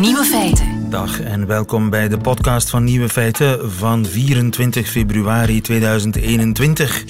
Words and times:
Nieuwe 0.00 0.24
feiten. 0.24 0.90
Dag 0.90 1.20
en 1.20 1.46
welkom 1.46 1.90
bij 1.90 2.08
de 2.08 2.18
podcast 2.18 2.70
van 2.70 2.84
Nieuwe 2.84 3.08
Feiten 3.08 3.70
van 3.72 4.04
24 4.04 4.88
februari 4.88 5.60
2021. 5.60 7.04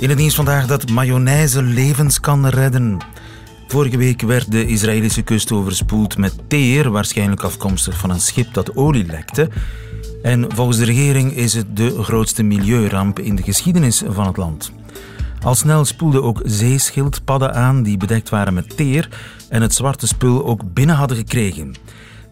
In 0.00 0.08
het 0.08 0.18
nieuws 0.18 0.34
vandaag 0.34 0.66
dat 0.66 0.90
mayonaise 0.90 1.62
levens 1.62 2.20
kan 2.20 2.46
redden. 2.46 2.98
Vorige 3.68 3.96
week 3.96 4.20
werd 4.20 4.50
de 4.50 4.66
Israëlische 4.66 5.22
kust 5.22 5.52
overspoeld 5.52 6.16
met 6.16 6.34
teer, 6.48 6.90
waarschijnlijk 6.90 7.42
afkomstig 7.42 7.98
van 7.98 8.10
een 8.10 8.20
schip 8.20 8.54
dat 8.54 8.76
olie 8.76 9.06
lekte. 9.06 9.48
En 10.22 10.46
volgens 10.54 10.78
de 10.78 10.84
regering 10.84 11.36
is 11.36 11.54
het 11.54 11.76
de 11.76 12.02
grootste 12.02 12.42
milieuramp 12.42 13.18
in 13.18 13.36
de 13.36 13.42
geschiedenis 13.42 14.02
van 14.06 14.26
het 14.26 14.36
land. 14.36 14.72
Al 15.42 15.54
snel 15.54 15.84
spoelden 15.84 16.22
ook 16.22 16.40
zeeschildpadden 16.44 17.54
aan 17.54 17.82
die 17.82 17.96
bedekt 17.96 18.28
waren 18.28 18.54
met 18.54 18.76
teer 18.76 19.08
en 19.48 19.62
het 19.62 19.74
zwarte 19.74 20.06
spul 20.06 20.46
ook 20.46 20.72
binnen 20.72 20.96
hadden 20.96 21.16
gekregen. 21.16 21.74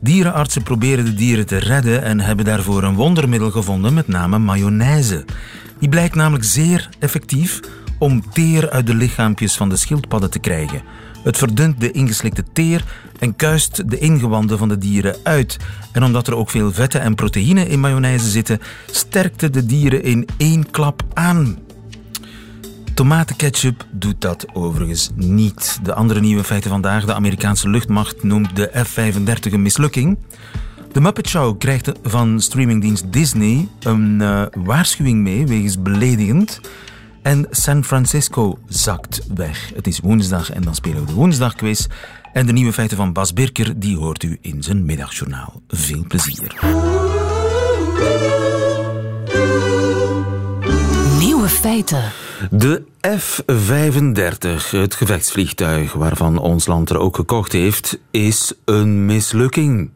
Dierenartsen 0.02 0.62
proberen 0.62 1.04
de 1.04 1.14
dieren 1.14 1.46
te 1.46 1.56
redden 1.56 2.02
en 2.02 2.20
hebben 2.20 2.44
daarvoor 2.44 2.82
een 2.82 2.94
wondermiddel 2.94 3.50
gevonden, 3.50 3.94
met 3.94 4.08
name 4.08 4.38
mayonaise. 4.38 5.24
Die 5.78 5.88
blijkt 5.88 6.14
namelijk 6.14 6.44
zeer 6.44 6.88
effectief 6.98 7.60
om 7.98 8.30
teer 8.30 8.70
uit 8.70 8.86
de 8.86 8.94
lichaampjes 8.94 9.56
van 9.56 9.68
de 9.68 9.76
schildpadden 9.76 10.30
te 10.30 10.38
krijgen. 10.38 10.82
Het 11.22 11.36
verdunt 11.36 11.80
de 11.80 11.90
ingeslikte 11.90 12.44
teer 12.52 12.84
en 13.18 13.36
kuist 13.36 13.90
de 13.90 13.98
ingewanden 13.98 14.58
van 14.58 14.68
de 14.68 14.78
dieren 14.78 15.16
uit. 15.22 15.56
En 15.92 16.04
omdat 16.04 16.26
er 16.26 16.36
ook 16.36 16.50
veel 16.50 16.72
vetten 16.72 17.00
en 17.00 17.14
proteïnen 17.14 17.68
in 17.68 17.80
mayonaise 17.80 18.30
zitten, 18.30 18.60
sterkte 18.90 19.50
de 19.50 19.66
dieren 19.66 20.02
in 20.02 20.28
één 20.36 20.70
klap 20.70 21.02
aan. 21.14 21.58
Tomatenketchup 23.00 23.86
doet 23.90 24.20
dat 24.20 24.46
overigens 24.52 25.10
niet. 25.14 25.78
De 25.82 25.94
andere 25.94 26.20
nieuwe 26.20 26.44
feiten 26.44 26.70
vandaag. 26.70 27.04
De 27.04 27.14
Amerikaanse 27.14 27.68
luchtmacht 27.68 28.22
noemt 28.22 28.56
de 28.56 28.70
F-35 28.84 29.52
een 29.52 29.62
mislukking. 29.62 30.18
De 30.92 31.00
Muppet 31.00 31.28
Show 31.28 31.58
krijgt 31.58 31.92
van 32.02 32.40
streamingdienst 32.40 33.12
Disney 33.12 33.68
een 33.80 34.18
uh, 34.20 34.42
waarschuwing 34.54 35.22
mee 35.22 35.46
wegens 35.46 35.82
beledigend. 35.82 36.60
En 37.22 37.46
San 37.50 37.84
Francisco 37.84 38.58
zakt 38.68 39.20
weg. 39.34 39.70
Het 39.74 39.86
is 39.86 40.00
woensdag 40.00 40.50
en 40.50 40.62
dan 40.62 40.74
spelen 40.74 41.00
we 41.00 41.06
de 41.06 41.12
woensdagquiz. 41.12 41.86
En 42.32 42.46
de 42.46 42.52
nieuwe 42.52 42.72
feiten 42.72 42.96
van 42.96 43.12
Bas 43.12 43.32
Birker, 43.32 43.78
die 43.78 43.96
hoort 43.96 44.22
u 44.22 44.38
in 44.40 44.62
zijn 44.62 44.84
middagjournaal. 44.84 45.62
Veel 45.68 46.04
plezier. 46.08 46.54
Nieuwe 51.18 51.48
feiten. 51.48 52.12
De 52.50 52.82
F-35, 53.18 54.70
het 54.70 54.94
gevechtsvliegtuig 54.94 55.92
waarvan 55.92 56.38
ons 56.38 56.66
land 56.66 56.90
er 56.90 56.98
ook 56.98 57.16
gekocht 57.16 57.52
heeft, 57.52 57.98
is 58.10 58.52
een 58.64 59.06
mislukking. 59.06 59.90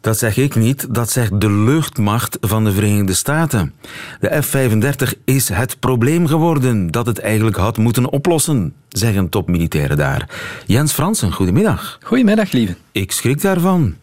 Dat 0.00 0.18
zeg 0.18 0.36
ik 0.36 0.54
niet, 0.54 0.94
dat 0.94 1.10
zegt 1.10 1.40
de 1.40 1.50
luchtmacht 1.50 2.38
van 2.40 2.64
de 2.64 2.72
Verenigde 2.72 3.14
Staten. 3.14 3.74
De 4.20 4.42
F-35 4.42 5.18
is 5.24 5.48
het 5.48 5.80
probleem 5.80 6.26
geworden 6.26 6.90
dat 6.90 7.06
het 7.06 7.18
eigenlijk 7.18 7.56
had 7.56 7.76
moeten 7.76 8.10
oplossen, 8.10 8.74
zeggen 8.88 9.28
topmilitairen 9.28 9.96
daar. 9.96 10.28
Jens 10.66 10.92
Fransen, 10.92 11.32
goedemiddag. 11.32 11.98
Goedemiddag, 12.02 12.52
lieve. 12.52 12.76
Ik 12.92 13.12
schrik 13.12 13.40
daarvan. 13.40 13.94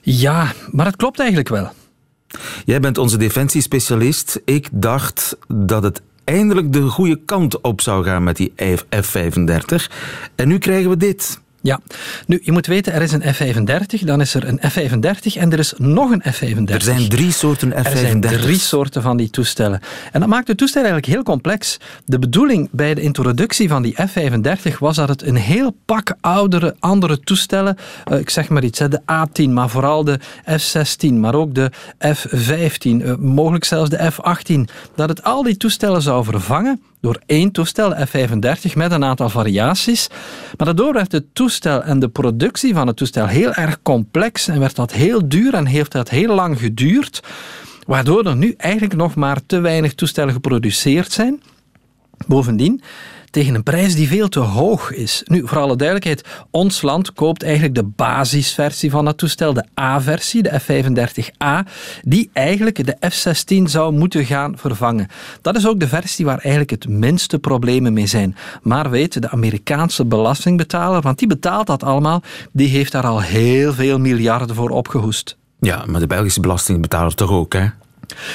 Ja, 0.00 0.52
maar 0.70 0.86
het 0.86 0.96
klopt 0.96 1.18
eigenlijk 1.18 1.48
wel. 1.48 1.72
Jij 2.64 2.80
bent 2.80 2.98
onze 2.98 3.16
defensiespecialist. 3.16 4.40
Ik 4.44 4.68
dacht 4.72 5.36
dat 5.48 5.82
het 5.82 6.02
eindelijk 6.26 6.72
de 6.72 6.88
goede 6.88 7.20
kant 7.24 7.60
op 7.60 7.80
zou 7.80 8.04
gaan 8.04 8.24
met 8.24 8.36
die 8.36 8.52
F-35. 8.56 9.92
En 10.34 10.48
nu 10.48 10.58
krijgen 10.58 10.90
we 10.90 10.96
dit. 10.96 11.40
Ja, 11.66 11.80
nu 12.26 12.40
je 12.42 12.52
moet 12.52 12.66
weten, 12.66 12.92
er 12.92 13.02
is 13.02 13.12
een 13.12 13.34
F-35, 13.34 14.04
dan 14.04 14.20
is 14.20 14.34
er 14.34 14.48
een 14.48 14.58
F-35 14.70 15.40
en 15.40 15.52
er 15.52 15.58
is 15.58 15.74
nog 15.76 16.10
een 16.10 16.22
F-35. 16.32 16.64
Er 16.64 16.82
zijn 16.82 17.08
drie 17.08 17.32
soorten 17.32 17.70
F-35. 17.70 17.92
Er 17.92 17.98
zijn 17.98 18.20
drie 18.20 18.58
soorten 18.58 19.02
van 19.02 19.16
die 19.16 19.30
toestellen. 19.30 19.80
En 20.12 20.20
dat 20.20 20.28
maakt 20.28 20.48
het 20.48 20.56
toestel 20.56 20.82
eigenlijk 20.82 21.12
heel 21.12 21.22
complex. 21.22 21.76
De 22.04 22.18
bedoeling 22.18 22.68
bij 22.72 22.94
de 22.94 23.00
introductie 23.00 23.68
van 23.68 23.82
die 23.82 23.94
F-35 23.94 24.78
was 24.78 24.96
dat 24.96 25.08
het 25.08 25.22
een 25.22 25.36
heel 25.36 25.76
pak 25.84 26.14
oudere, 26.20 26.76
andere 26.78 27.20
toestellen, 27.20 27.76
uh, 28.12 28.18
ik 28.18 28.30
zeg 28.30 28.48
maar 28.48 28.64
iets, 28.64 28.78
de 28.78 29.00
A-10, 29.10 29.48
maar 29.48 29.70
vooral 29.70 30.04
de 30.04 30.18
F-16, 30.58 31.12
maar 31.12 31.34
ook 31.34 31.54
de 31.54 31.70
F-15, 32.14 32.86
uh, 32.86 33.14
mogelijk 33.16 33.64
zelfs 33.64 33.90
de 33.90 34.10
F-18, 34.10 34.60
dat 34.94 35.08
het 35.08 35.22
al 35.22 35.42
die 35.42 35.56
toestellen 35.56 36.02
zou 36.02 36.24
vervangen 36.24 36.80
door 37.00 37.20
één 37.26 37.50
toestel, 37.50 37.90
F-35, 38.06 38.74
met 38.74 38.92
een 38.92 39.04
aantal 39.04 39.28
variaties. 39.28 40.08
Maar 40.56 40.66
daardoor 40.66 40.92
werd 40.92 41.12
het 41.12 41.24
toestel 41.32 41.82
en 41.82 41.98
de 41.98 42.08
productie 42.08 42.74
van 42.74 42.86
het 42.86 42.96
toestel 42.96 43.26
heel 43.26 43.52
erg 43.52 43.82
complex 43.82 44.48
en 44.48 44.60
werd 44.60 44.76
dat 44.76 44.92
heel 44.92 45.28
duur 45.28 45.54
en 45.54 45.66
heeft 45.66 45.92
dat 45.92 46.08
heel 46.08 46.34
lang 46.34 46.58
geduurd, 46.58 47.22
waardoor 47.86 48.26
er 48.26 48.36
nu 48.36 48.54
eigenlijk 48.56 48.96
nog 48.96 49.14
maar 49.14 49.40
te 49.46 49.60
weinig 49.60 49.94
toestellen 49.94 50.32
geproduceerd 50.32 51.12
zijn. 51.12 51.42
Bovendien 52.26 52.82
tegen 53.36 53.54
een 53.54 53.62
prijs 53.62 53.94
die 53.94 54.08
veel 54.08 54.28
te 54.28 54.40
hoog 54.40 54.92
is. 54.92 55.22
Nu, 55.24 55.46
voor 55.46 55.58
alle 55.58 55.76
duidelijkheid, 55.76 56.24
ons 56.50 56.82
land 56.82 57.12
koopt 57.12 57.42
eigenlijk 57.42 57.74
de 57.74 57.82
basisversie 57.82 58.90
van 58.90 59.04
dat 59.04 59.18
toestel, 59.18 59.52
de 59.52 59.64
A-versie, 59.80 60.42
de 60.42 60.60
F-35A, 60.60 61.70
die 62.02 62.30
eigenlijk 62.32 62.86
de 62.86 62.96
F-16 63.10 63.62
zou 63.62 63.92
moeten 63.92 64.24
gaan 64.24 64.58
vervangen. 64.58 65.08
Dat 65.42 65.56
is 65.56 65.66
ook 65.66 65.80
de 65.80 65.88
versie 65.88 66.24
waar 66.24 66.38
eigenlijk 66.38 66.70
het 66.70 66.88
minste 66.88 67.38
problemen 67.38 67.92
mee 67.92 68.06
zijn. 68.06 68.36
Maar 68.62 68.90
weet, 68.90 69.22
de 69.22 69.30
Amerikaanse 69.30 70.04
belastingbetaler, 70.04 71.00
want 71.00 71.18
die 71.18 71.28
betaalt 71.28 71.66
dat 71.66 71.82
allemaal, 71.82 72.22
die 72.52 72.68
heeft 72.68 72.92
daar 72.92 73.06
al 73.06 73.20
heel 73.20 73.72
veel 73.72 73.98
miljarden 73.98 74.56
voor 74.56 74.70
opgehoest. 74.70 75.36
Ja, 75.60 75.84
maar 75.86 76.00
de 76.00 76.06
Belgische 76.06 76.40
belastingbetaler 76.40 77.14
toch 77.14 77.30
ook, 77.30 77.52
hè? 77.52 77.66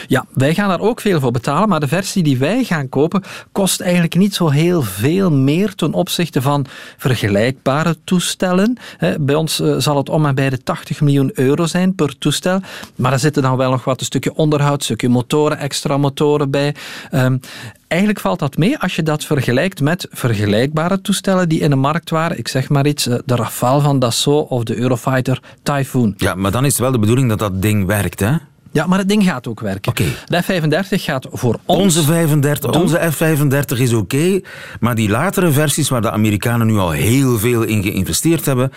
Ja, 0.08 0.26
wij 0.34 0.54
gaan 0.54 0.70
daar 0.70 0.80
ook 0.80 1.02
veel 1.02 1.20
voor 1.20 1.32
betalen, 1.32 1.70
maar 1.70 1.80
de 1.80 1.88
versie 1.88 2.24
die 2.24 2.38
wij 2.38 2.64
gaan 2.64 2.90
kopen 2.90 3.24
kost 3.52 3.82
eigenlijk 3.82 4.16
niet 4.16 4.36
zo 4.36 4.50
heel 4.50 4.82
veel 4.82 5.32
meer 5.32 5.76
ten 5.76 5.94
opzichte 5.94 6.42
van 6.42 6.66
vergelijkbare 6.98 7.98
toestellen. 8.04 8.78
Bij 9.20 9.36
ons 9.36 9.60
eh, 9.60 9.76
zal 9.78 9.98
het 9.98 10.10
om 10.10 10.26
en 10.26 10.36
bij 10.36 10.50
de 10.50 10.64
80 10.64 11.02
miljoen 11.02 11.32
euro 11.34 11.66
zijn 11.66 11.96
per 11.96 12.18
toestel, 12.18 12.60
maar 12.96 13.14
er 13.14 13.20
zitten 13.20 13.42
dan 13.42 13.58
wel 13.58 13.72
nog 13.72 13.84
wat 13.84 14.00
een 14.00 14.06
stukje 14.06 14.36
onderhoud, 14.36 14.78
een 14.78 14.84
stukje 14.84 15.10
motoren, 15.10 15.58
extra 15.58 15.98
motoren 15.98 16.50
bij. 16.52 16.76
Um, 17.12 17.40
eigenlijk 17.88 18.20
valt 18.20 18.40
dat 18.40 18.58
mee 18.58 18.78
als 18.78 18.96
je 18.96 19.04
dat 19.04 19.24
vergelijkt 19.24 19.82
met 19.82 20.08
vergelijkbare 20.12 21.02
toestellen 21.02 21.50
die 21.50 21.60
in 21.60 21.70
de 21.70 21.76
markt 21.76 22.10
waren. 22.10 22.38
Ik 22.38 22.48
zeg 22.48 22.70
maar 22.70 22.88
iets, 22.88 23.08
eh, 23.08 23.20
de 23.26 23.36
Rafale 23.36 23.82
van 23.82 24.00
Dassault 24.00 24.50
of 24.50 24.64
de 24.64 24.78
Eurofighter 24.78 25.42
Typhoon. 25.64 26.14
Ja, 26.18 26.36
maar 26.36 26.52
dan 26.52 26.66
is 26.66 26.80
wel 26.80 26.92
de 26.92 27.00
bedoeling 27.00 27.30
dat 27.30 27.40
dat 27.40 27.62
ding 27.62 27.86
werkt, 27.86 28.20
hè? 28.20 28.36
Ja, 28.72 28.86
maar 28.88 28.98
het 28.98 29.10
ding 29.10 29.24
gaat 29.24 29.48
ook 29.48 29.60
werken. 29.60 29.92
Okay. 29.92 30.16
De 30.26 30.42
F-35 30.42 31.04
gaat 31.04 31.28
voor 31.32 31.60
ons... 31.66 31.82
Onze, 31.82 32.04
35, 32.04 32.72
onze 32.72 33.12
F-35 33.12 33.80
is 33.80 33.94
oké, 33.94 34.42
maar 34.80 34.96
die 34.96 35.10
latere 35.10 35.52
versies 35.52 35.90
waar 35.90 36.02
de 36.02 36.12
Amerikanen 36.12 36.68
nu 36.68 36.78
al 36.78 36.92
heel 36.92 37.38
veel 37.38 37.64
in 37.64 37.84
geïnvesteerd 37.84 38.46
hebben, 38.46 38.72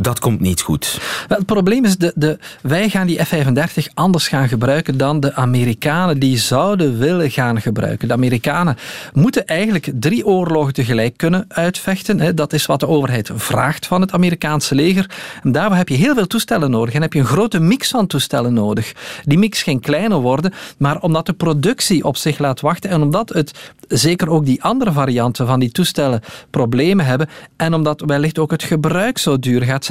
dat 0.00 0.18
komt 0.18 0.40
niet 0.40 0.60
goed. 0.60 1.00
Wel, 1.28 1.38
het 1.38 1.46
probleem 1.46 1.84
is, 1.84 1.96
de, 1.96 2.12
de, 2.14 2.38
wij 2.62 2.88
gaan 2.88 3.06
die 3.06 3.24
F-35 3.24 3.94
anders 3.94 4.28
gaan 4.28 4.48
gebruiken 4.48 4.98
dan 4.98 5.20
de 5.20 5.34
Amerikanen 5.34 6.18
die 6.18 6.38
zouden 6.38 6.98
willen 6.98 7.30
gaan 7.30 7.60
gebruiken. 7.60 8.08
De 8.08 8.14
Amerikanen 8.14 8.76
moeten 9.12 9.46
eigenlijk 9.46 9.90
drie 9.94 10.26
oorlogen 10.26 10.72
tegelijk 10.72 11.16
kunnen 11.16 11.44
uitvechten. 11.48 12.36
Dat 12.36 12.52
is 12.52 12.66
wat 12.66 12.80
de 12.80 12.88
overheid 12.88 13.30
vraagt 13.34 13.86
van 13.86 14.00
het 14.00 14.12
Amerikaanse 14.12 14.74
leger. 14.74 15.10
En 15.42 15.52
daarvoor 15.52 15.76
heb 15.76 15.88
je 15.88 15.94
heel 15.94 16.14
veel 16.14 16.26
toestellen 16.26 16.70
nodig 16.70 16.94
en 16.94 17.02
heb 17.02 17.12
je 17.12 17.20
een 17.20 17.26
grote 17.26 17.60
mix 17.60 17.88
van 17.88 18.06
toestellen 18.06 18.52
nodig. 18.52 18.92
Die 19.24 19.38
mix 19.38 19.62
geen 19.62 19.80
kleiner 19.80 20.18
worden, 20.18 20.52
maar 20.78 21.00
omdat 21.00 21.26
de 21.26 21.32
productie 21.32 22.04
op 22.04 22.16
zich 22.16 22.38
laat 22.38 22.60
wachten 22.60 22.90
en 22.90 23.02
omdat 23.02 23.28
het, 23.28 23.52
zeker 23.88 24.30
ook 24.30 24.44
die 24.44 24.62
andere 24.62 24.92
varianten 24.92 25.46
van 25.46 25.60
die 25.60 25.70
toestellen, 25.70 26.20
problemen 26.50 27.04
hebben 27.04 27.28
en 27.56 27.74
omdat 27.74 28.02
wellicht 28.06 28.38
ook 28.38 28.50
het 28.50 28.62
gebruik 28.62 29.18
zo 29.18 29.38
duur 29.38 29.62
gaat 29.62 29.86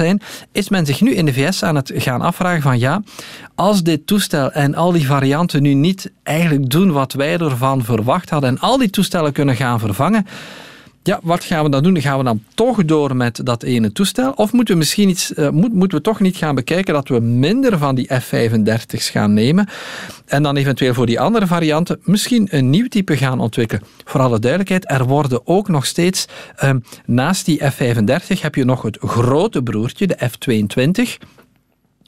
is 0.52 0.68
men 0.68 0.86
zich 0.86 1.00
nu 1.00 1.14
in 1.14 1.24
de 1.24 1.32
VS 1.32 1.62
aan 1.62 1.76
het 1.76 1.92
gaan 1.94 2.20
afvragen 2.20 2.62
van 2.62 2.78
ja, 2.78 3.02
als 3.54 3.82
dit 3.82 4.06
toestel 4.06 4.52
en 4.52 4.74
al 4.74 4.92
die 4.92 5.06
varianten 5.06 5.62
nu 5.62 5.74
niet 5.74 6.12
eigenlijk 6.22 6.70
doen 6.70 6.92
wat 6.92 7.12
wij 7.12 7.38
ervan 7.38 7.84
verwacht 7.84 8.30
hadden 8.30 8.50
en 8.50 8.58
al 8.58 8.78
die 8.78 8.90
toestellen 8.90 9.32
kunnen 9.32 9.56
gaan 9.56 9.80
vervangen, 9.80 10.26
ja, 11.02 11.20
wat 11.22 11.44
gaan 11.44 11.64
we 11.64 11.70
dan 11.70 11.82
doen? 11.82 12.00
Gaan 12.00 12.18
we 12.18 12.24
dan 12.24 12.42
toch 12.54 12.84
door 12.84 13.16
met 13.16 13.40
dat 13.44 13.62
ene 13.62 13.92
toestel? 13.92 14.30
Of 14.30 14.52
moeten 14.52 14.74
we 14.74 14.80
misschien 14.80 15.08
iets, 15.08 15.32
moet, 15.50 15.72
moeten 15.72 15.98
we 15.98 16.04
toch 16.04 16.20
niet 16.20 16.36
gaan 16.36 16.54
bekijken 16.54 16.94
dat 16.94 17.08
we 17.08 17.20
minder 17.20 17.78
van 17.78 17.94
die 17.94 18.14
F-35's 18.14 19.10
gaan 19.10 19.34
nemen 19.34 19.68
en 20.26 20.42
dan 20.42 20.56
eventueel 20.56 20.94
voor 20.94 21.06
die 21.06 21.20
andere 21.20 21.46
varianten 21.46 22.00
misschien 22.02 22.48
een 22.50 22.70
nieuw 22.70 22.88
type 22.88 23.16
gaan 23.16 23.40
ontwikkelen? 23.40 23.82
Voor 24.04 24.20
alle 24.20 24.38
duidelijkheid, 24.38 24.90
er 24.90 25.04
worden 25.04 25.46
ook 25.46 25.68
nog 25.68 25.86
steeds, 25.86 26.26
um, 26.64 26.84
naast 27.04 27.44
die 27.44 27.70
F-35 27.70 28.40
heb 28.40 28.54
je 28.54 28.64
nog 28.64 28.82
het 28.82 28.98
grote 29.00 29.62
broertje, 29.62 30.06
de 30.06 30.16
F-22. 30.28 31.26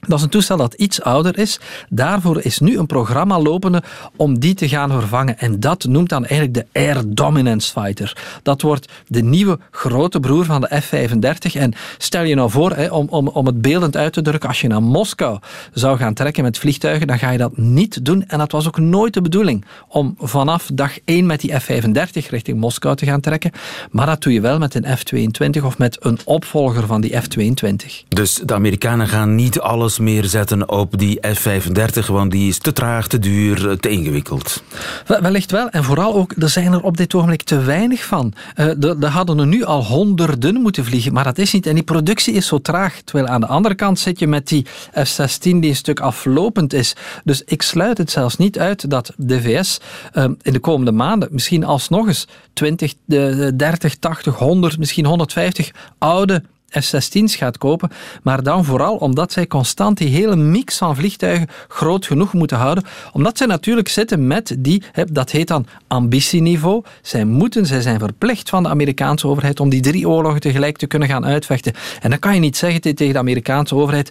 Dat 0.07 0.17
is 0.17 0.23
een 0.23 0.29
toestel 0.29 0.57
dat 0.57 0.73
iets 0.73 1.01
ouder 1.01 1.37
is. 1.37 1.59
Daarvoor 1.89 2.41
is 2.41 2.59
nu 2.59 2.77
een 2.77 2.85
programma 2.85 3.39
lopende 3.39 3.83
om 4.15 4.39
die 4.39 4.53
te 4.53 4.69
gaan 4.69 4.91
vervangen. 4.91 5.39
En 5.39 5.59
dat 5.59 5.83
noemt 5.83 6.09
dan 6.09 6.25
eigenlijk 6.25 6.53
de 6.53 6.79
Air 6.79 7.01
Dominance 7.07 7.71
Fighter. 7.71 8.17
Dat 8.43 8.61
wordt 8.61 8.91
de 9.07 9.23
nieuwe 9.23 9.59
grote 9.71 10.19
broer 10.19 10.45
van 10.45 10.61
de 10.61 10.81
F-35. 10.81 11.59
En 11.59 11.73
stel 11.97 12.23
je 12.23 12.35
nou 12.35 12.49
voor, 12.49 12.71
hè, 12.71 12.87
om, 12.87 13.07
om, 13.09 13.27
om 13.27 13.45
het 13.45 13.61
beeldend 13.61 13.97
uit 13.97 14.13
te 14.13 14.21
drukken, 14.21 14.49
als 14.49 14.61
je 14.61 14.67
naar 14.67 14.83
Moskou 14.83 15.39
zou 15.73 15.97
gaan 15.97 16.13
trekken 16.13 16.43
met 16.43 16.57
vliegtuigen, 16.57 17.07
dan 17.07 17.19
ga 17.19 17.29
je 17.29 17.37
dat 17.37 17.57
niet 17.57 18.05
doen. 18.05 18.27
En 18.27 18.37
dat 18.37 18.51
was 18.51 18.67
ook 18.67 18.79
nooit 18.79 19.13
de 19.13 19.21
bedoeling 19.21 19.65
om 19.87 20.15
vanaf 20.19 20.69
dag 20.73 20.97
1 21.05 21.25
met 21.25 21.41
die 21.41 21.59
F-35 21.59 22.29
richting 22.29 22.59
Moskou 22.59 22.95
te 22.95 23.05
gaan 23.05 23.21
trekken. 23.21 23.51
Maar 23.91 24.05
dat 24.05 24.21
doe 24.21 24.33
je 24.33 24.41
wel 24.41 24.57
met 24.57 24.75
een 24.75 24.97
F-22 24.97 25.63
of 25.63 25.77
met 25.77 25.97
een 25.99 26.19
opvolger 26.25 26.87
van 26.87 27.01
die 27.01 27.17
F-22. 27.17 28.07
Dus 28.07 28.41
de 28.45 28.53
Amerikanen 28.53 29.07
gaan 29.07 29.35
niet 29.35 29.59
alles 29.59 29.90
meer 29.99 30.25
zetten 30.25 30.69
op 30.69 30.97
die 30.97 31.19
F-35, 31.33 32.05
want 32.05 32.31
die 32.31 32.47
is 32.47 32.57
te 32.57 32.73
traag, 32.73 33.07
te 33.07 33.19
duur, 33.19 33.79
te 33.79 33.89
ingewikkeld. 33.89 34.63
Wellicht 35.05 35.51
wel. 35.51 35.69
En 35.69 35.83
vooral 35.83 36.15
ook, 36.15 36.33
er 36.37 36.49
zijn 36.49 36.73
er 36.73 36.81
op 36.81 36.97
dit 36.97 37.13
ogenblik 37.13 37.43
te 37.43 37.61
weinig 37.61 38.05
van. 38.05 38.33
Er 38.55 39.05
hadden 39.05 39.39
er 39.39 39.47
nu 39.47 39.63
al 39.63 39.85
honderden 39.85 40.61
moeten 40.61 40.85
vliegen, 40.85 41.13
maar 41.13 41.23
dat 41.23 41.37
is 41.37 41.53
niet. 41.53 41.67
En 41.67 41.73
die 41.75 41.83
productie 41.83 42.33
is 42.33 42.47
zo 42.47 42.61
traag. 42.61 43.01
Terwijl 43.03 43.27
aan 43.27 43.41
de 43.41 43.47
andere 43.47 43.75
kant 43.75 43.99
zit 43.99 44.19
je 44.19 44.27
met 44.27 44.47
die 44.47 44.65
F-16 45.03 45.39
die 45.39 45.63
een 45.63 45.75
stuk 45.75 45.99
aflopend 45.99 46.73
is. 46.73 46.95
Dus 47.23 47.43
ik 47.45 47.61
sluit 47.61 47.97
het 47.97 48.11
zelfs 48.11 48.37
niet 48.37 48.59
uit 48.59 48.89
dat 48.89 49.13
de 49.17 49.41
VS 49.41 49.79
uh, 50.13 50.23
in 50.41 50.53
de 50.53 50.59
komende 50.59 50.91
maanden 50.91 51.29
misschien 51.31 51.63
alsnog 51.63 52.07
eens 52.07 52.27
20, 52.53 52.93
30, 53.05 53.95
80, 53.95 54.35
100, 54.35 54.77
misschien 54.77 55.05
150 55.05 55.71
oude 55.97 56.43
F-16's 56.79 57.35
gaat 57.35 57.57
kopen, 57.57 57.89
maar 58.23 58.43
dan 58.43 58.65
vooral 58.65 58.95
omdat 58.95 59.31
zij 59.31 59.47
constant 59.47 59.97
die 59.97 60.09
hele 60.09 60.35
mix 60.35 60.77
van 60.77 60.95
vliegtuigen 60.95 61.47
groot 61.67 62.05
genoeg 62.05 62.33
moeten 62.33 62.57
houden, 62.57 62.83
omdat 63.11 63.37
zij 63.37 63.47
natuurlijk 63.47 63.87
zitten 63.87 64.27
met 64.27 64.55
die, 64.59 64.83
dat 65.11 65.31
heet 65.31 65.47
dan 65.47 65.65
ambitieniveau. 65.87 66.83
Zij 67.01 67.25
moeten, 67.25 67.65
zij 67.65 67.81
zijn 67.81 67.99
verplicht 67.99 68.49
van 68.49 68.63
de 68.63 68.69
Amerikaanse 68.69 69.27
overheid 69.27 69.59
om 69.59 69.69
die 69.69 69.81
drie 69.81 70.09
oorlogen 70.09 70.39
tegelijk 70.39 70.77
te 70.77 70.87
kunnen 70.87 71.07
gaan 71.07 71.25
uitvechten. 71.25 71.73
En 72.01 72.09
dan 72.09 72.19
kan 72.19 72.33
je 72.33 72.39
niet 72.39 72.57
zeggen 72.57 72.81
tegen 72.81 73.13
de 73.13 73.17
Amerikaanse 73.17 73.75
overheid, 73.75 74.09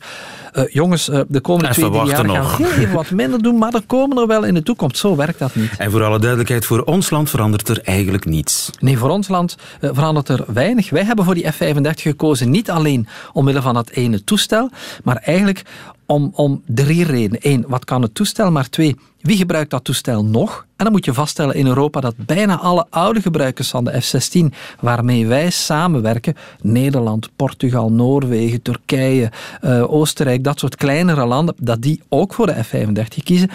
uh, 0.55 0.65
jongens, 0.69 1.09
uh, 1.09 1.21
de 1.29 1.41
komende 1.41 1.73
twee, 1.73 1.91
drie 1.91 2.05
jaar 2.05 2.25
nog. 2.25 2.55
gaan 2.55 2.63
we 2.63 2.75
even 2.81 2.95
wat 2.95 3.11
minder 3.11 3.43
doen, 3.43 3.59
maar 3.59 3.75
er 3.75 3.83
komen 3.87 4.19
er 4.19 4.27
wel 4.27 4.45
in 4.45 4.55
de 4.55 4.63
toekomst. 4.63 4.97
Zo 4.97 5.17
werkt 5.17 5.39
dat 5.39 5.55
niet. 5.55 5.71
En 5.79 5.91
voor 5.91 6.05
alle 6.05 6.19
duidelijkheid, 6.19 6.65
voor 6.65 6.83
ons 6.83 7.11
land 7.11 7.31
verandert 7.31 7.69
er 7.69 7.81
eigenlijk 7.83 8.25
niets. 8.25 8.71
Nee, 8.79 8.99
voor 8.99 9.11
ons 9.11 9.29
land 9.29 9.57
uh, 9.81 9.91
verandert 9.93 10.29
er 10.29 10.45
weinig. 10.47 10.91
Wij 10.91 11.05
hebben 11.05 11.25
voor 11.25 11.35
die 11.35 11.51
F-35 11.51 11.91
gekozen 11.95 12.50
niet 12.51 12.71
alleen 12.71 13.09
omwille 13.33 13.63
van 13.63 13.75
dat 13.75 13.91
ene 13.91 14.25
toestel, 14.25 14.71
maar 15.05 15.17
eigenlijk 15.17 15.63
om, 16.07 16.31
om 16.35 16.63
drie 16.67 17.05
redenen. 17.05 17.39
Eén, 17.43 17.65
wat 17.69 17.85
kan 17.85 18.03
het 18.03 18.15
toestel? 18.15 18.51
Maar 18.51 18.69
twee, 18.69 18.97
wie 19.21 19.37
gebruikt 19.37 19.71
dat 19.71 19.85
toestel 19.85 20.25
nog? 20.25 20.67
En 20.77 20.87
dan 20.87 20.95
moet 20.95 21.05
je 21.05 21.15
vaststellen 21.15 21.55
in 21.55 21.67
Europa 21.67 22.01
dat 22.01 22.15
bijna 22.17 22.59
alle 22.59 22.87
oude 22.91 23.21
gebruikers 23.21 23.69
van 23.69 23.85
de 23.85 24.01
F-16 24.01 24.55
waarmee 24.81 25.27
wij 25.27 25.51
samenwerken, 25.51 26.37
Nederland, 26.61 27.31
Portugal, 27.37 27.93
Noorwegen, 27.93 28.63
Turkije, 28.63 29.31
uh, 29.63 29.93
Oostenrijk, 29.93 30.45
dat 30.45 30.59
soort 30.59 30.77
kleinere 30.77 31.27
landen, 31.27 31.55
dat 31.59 31.83
die 31.83 32.03
ook 32.09 32.35
voor 32.35 32.47
de 32.47 32.65
F-35 32.65 33.23
kiezen. 33.23 33.51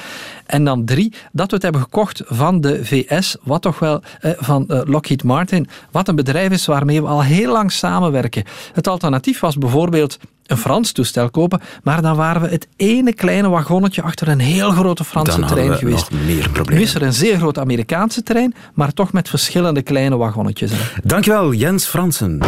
En 0.45 0.63
dan 0.63 0.85
drie, 0.85 1.13
dat 1.31 1.47
we 1.47 1.53
het 1.53 1.63
hebben 1.63 1.81
gekocht 1.81 2.21
van 2.25 2.62
de 2.62 2.85
VS, 2.85 3.38
wat 3.44 3.62
toch 3.62 3.79
wel 3.79 4.01
uh, 4.21 4.31
van 4.38 4.65
uh, 4.67 4.81
Lockheed 4.83 5.23
Martin, 5.23 5.67
wat 5.91 6.07
een 6.07 6.15
bedrijf 6.15 6.51
is 6.51 6.65
waarmee 6.65 7.01
we 7.01 7.07
al 7.07 7.23
heel 7.23 7.51
lang 7.51 7.71
samenwerken. 7.71 8.44
Het 8.73 8.88
alternatief 8.88 9.39
was 9.39 9.57
bijvoorbeeld 9.57 10.17
een 10.45 10.57
Frans 10.57 10.91
toestel 10.91 11.29
kopen, 11.29 11.62
maar 11.83 12.01
dan 12.01 12.15
waren 12.15 12.41
we 12.41 12.47
het 12.47 12.67
ene 12.75 13.13
kleine 13.13 13.50
wagonnetje 13.50 14.01
achter 14.01 14.27
een 14.27 14.39
heel 14.39 14.71
grote 14.71 15.03
Franse 15.03 15.39
dan 15.39 15.50
trein 15.56 15.78
geweest. 15.78 16.12
Nog 16.12 16.22
meer 16.25 16.50
problemen. 16.50 16.74
Nu 16.74 16.81
is 16.81 16.96
er 16.96 17.02
een 17.02 17.13
zeer 17.13 17.38
groot 17.38 17.57
Amerikaanse 17.60 18.24
trein, 18.24 18.54
maar 18.74 18.94
toch 18.94 19.13
met 19.13 19.30
verschillende 19.30 19.81
kleine 19.81 20.18
wagonnetjes. 20.18 20.72
Dankjewel, 21.04 21.54
Jens 21.54 21.86
Fransen. 21.86 22.40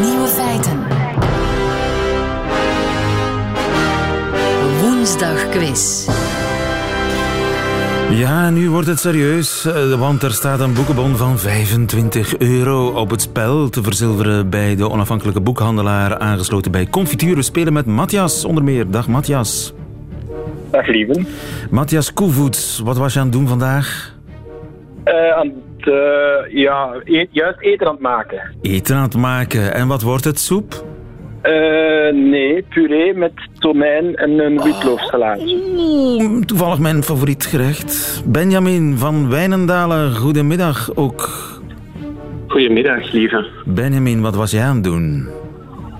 Nieuwe 0.00 0.28
feiten. 0.28 0.84
Woensdag 4.80 5.48
quiz. 5.48 6.06
Ja, 8.10 8.50
nu 8.50 8.70
wordt 8.70 8.86
het 8.86 8.98
serieus, 8.98 9.64
eh, 9.64 9.92
want 9.92 10.22
er 10.22 10.30
staat 10.30 10.60
een 10.60 10.74
boekenbon 10.74 11.16
van 11.16 11.38
25 11.38 12.38
euro 12.38 12.88
op 12.88 13.10
het 13.10 13.20
spel 13.20 13.68
te 13.68 13.82
verzilveren 13.82 14.50
bij 14.50 14.76
de 14.76 14.90
onafhankelijke 14.90 15.40
boekhandelaar 15.40 16.18
aangesloten 16.18 16.72
bij 16.72 16.86
Confituur. 16.86 17.34
We 17.34 17.42
spelen 17.42 17.72
met 17.72 17.86
Matthias 17.86 18.44
onder 18.44 18.64
meer. 18.64 18.90
Dag 18.90 19.08
Matthias. 19.08 19.74
Dag 20.70 20.86
lieven. 20.86 21.26
Matthias 21.70 22.12
Koevoets, 22.12 22.80
wat 22.84 22.96
was 22.96 23.12
je 23.12 23.18
aan 23.18 23.26
het 23.26 23.34
doen 23.34 23.48
vandaag? 23.48 24.14
Uh, 25.04 25.36
aan 25.36 25.46
het, 25.46 25.86
uh, 25.86 26.62
ja, 26.62 27.00
e 27.04 27.26
juist 27.30 27.60
eten 27.60 27.86
aan 27.86 27.92
het 27.92 28.02
maken. 28.02 28.40
Eten 28.62 28.96
aan 28.96 29.02
het 29.02 29.16
maken. 29.16 29.74
En 29.74 29.88
wat 29.88 30.02
wordt 30.02 30.24
het, 30.24 30.38
soep? 30.38 30.84
Uh, 31.48 32.12
nee, 32.30 32.62
puree 32.68 33.14
met 33.14 33.32
tonijn 33.58 34.16
en 34.16 34.38
een 34.38 34.62
witloofsalaatje. 34.62 35.56
Oeh, 35.76 36.44
toevallig 36.44 36.78
mijn 36.78 37.02
favoriet 37.02 37.46
gerecht. 37.46 38.22
Benjamin 38.26 38.96
van 38.96 39.30
Wijnendalen, 39.30 40.14
goedemiddag 40.14 40.90
ook. 40.94 41.30
Goedemiddag, 42.46 43.12
lieve. 43.12 43.46
Benjamin, 43.64 44.20
wat 44.20 44.34
was 44.34 44.50
jij 44.50 44.62
aan 44.62 44.74
het 44.74 44.84
doen? 44.84 45.28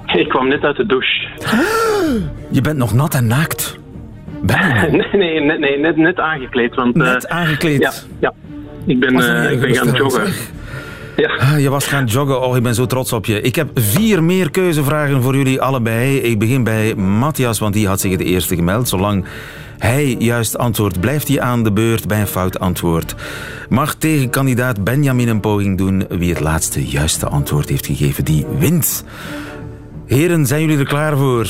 Ik 0.06 0.28
kwam 0.28 0.48
net 0.48 0.62
uit 0.62 0.76
de 0.76 0.86
douche. 0.86 1.28
Je 2.50 2.60
bent 2.60 2.76
nog 2.76 2.94
nat 2.94 3.14
en 3.14 3.26
naakt. 3.26 3.78
nee, 4.46 5.04
nee, 5.12 5.40
nee, 5.40 5.58
nee 5.58 5.78
net, 5.78 5.96
net 5.96 6.20
aangekleed. 6.20 6.74
Want, 6.74 6.94
net 6.94 7.24
uh, 7.24 7.36
aangekleed? 7.36 7.80
Ja, 7.80 7.92
ja. 8.20 8.32
ik 8.86 9.00
ben, 9.00 9.14
uh, 9.14 9.50
ik 9.50 9.60
ben 9.60 9.74
gaan 9.74 9.94
joggen. 9.94 10.32
Ja. 11.16 11.36
Ah, 11.36 11.60
je 11.60 11.70
was 11.70 11.86
gaan 11.86 12.04
joggen. 12.04 12.42
Oh, 12.42 12.56
ik 12.56 12.62
ben 12.62 12.74
zo 12.74 12.86
trots 12.86 13.12
op 13.12 13.26
je. 13.26 13.40
Ik 13.40 13.54
heb 13.54 13.70
vier 13.74 14.22
meer 14.24 14.50
keuzevragen 14.50 15.22
voor 15.22 15.36
jullie 15.36 15.60
allebei. 15.60 16.16
Ik 16.18 16.38
begin 16.38 16.64
bij 16.64 16.94
Matthias, 16.94 17.58
want 17.58 17.74
die 17.74 17.86
had 17.86 18.00
zich 18.00 18.10
het 18.10 18.20
eerste 18.20 18.54
gemeld. 18.54 18.88
Zolang 18.88 19.24
hij 19.78 20.16
juist 20.18 20.58
antwoordt, 20.58 21.00
blijft 21.00 21.28
hij 21.28 21.40
aan 21.40 21.62
de 21.64 21.72
beurt 21.72 22.06
bij 22.08 22.20
een 22.20 22.26
fout 22.26 22.58
antwoord. 22.58 23.14
Mag 23.68 23.94
tegenkandidaat 23.94 24.84
Benjamin 24.84 25.28
een 25.28 25.40
poging 25.40 25.78
doen? 25.78 26.06
Wie 26.08 26.30
het 26.30 26.40
laatste 26.40 26.86
juiste 26.86 27.26
antwoord 27.26 27.68
heeft 27.68 27.86
gegeven, 27.86 28.24
die 28.24 28.46
wint. 28.58 29.04
Heren, 30.06 30.46
zijn 30.46 30.60
jullie 30.60 30.78
er 30.78 30.84
klaar 30.84 31.16
voor? 31.16 31.48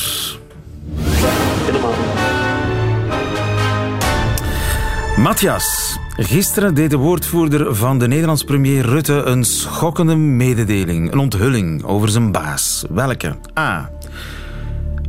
Matthias, 5.17 5.99
gisteren 6.17 6.75
deed 6.75 6.91
de 6.91 6.97
woordvoerder 6.97 7.75
van 7.75 7.99
de 7.99 8.09
Nederlands 8.09 8.45
premier 8.45 8.87
Rutte 8.87 9.13
een 9.13 9.45
schokkende 9.45 10.17
mededeling, 10.17 11.13
een 11.13 11.19
onthulling 11.19 11.85
over 11.85 12.09
zijn 12.09 12.33
baas. 12.33 12.85
Welke? 12.91 13.37
A. 13.59 13.91